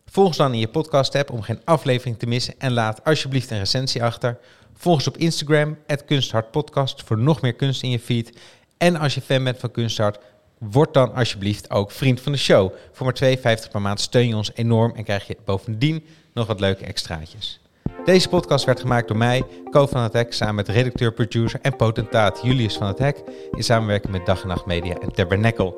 [0.06, 3.58] Volg ons dan in je podcast-app om geen aflevering te missen en laat alsjeblieft een
[3.58, 4.38] recensie achter.
[4.74, 8.38] Volg ons op Instagram, kunsthartpodcast, voor nog meer kunst in je feed.
[8.78, 10.20] En als je fan bent van Kunsthart,
[10.58, 12.74] word dan alsjeblieft ook vriend van de show.
[12.92, 16.60] Voor maar 2,50 per maand steun je ons enorm en krijg je bovendien nog wat
[16.60, 17.60] leuke extraatjes.
[18.10, 21.76] Deze podcast werd gemaakt door mij, Co van het Hek, samen met redacteur, producer en
[21.76, 25.74] potentaat Julius van het Hek, in samenwerking met Dag en Nacht Media en Tabernacle.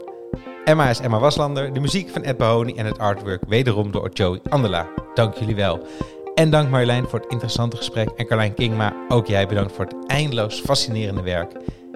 [0.66, 4.40] Emma is Emma Waslander, de muziek van Ed Bahoni en het artwork wederom door Joey
[4.50, 4.88] Andela.
[5.14, 5.88] Dank jullie wel.
[6.36, 9.96] En dank Marjolein voor het interessante gesprek en Carlijn Kingma, ook jij bedankt voor het
[10.08, 11.52] eindeloos fascinerende werk.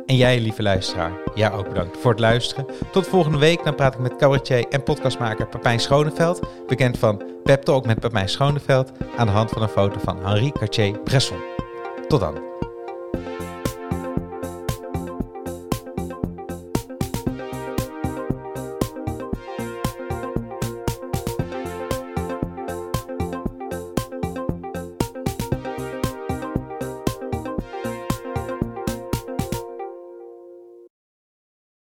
[0.06, 2.66] En jij, lieve luisteraar, ja ook bedankt voor het luisteren.
[2.92, 7.62] Tot volgende week, dan praat ik met cabaretier en podcastmaker Pepijn Schoneveld, bekend van Pep
[7.64, 11.40] Talk met Pepijn Schoneveld, aan de hand van een foto van Henri Cartier-Bresson.
[12.08, 12.55] Tot dan.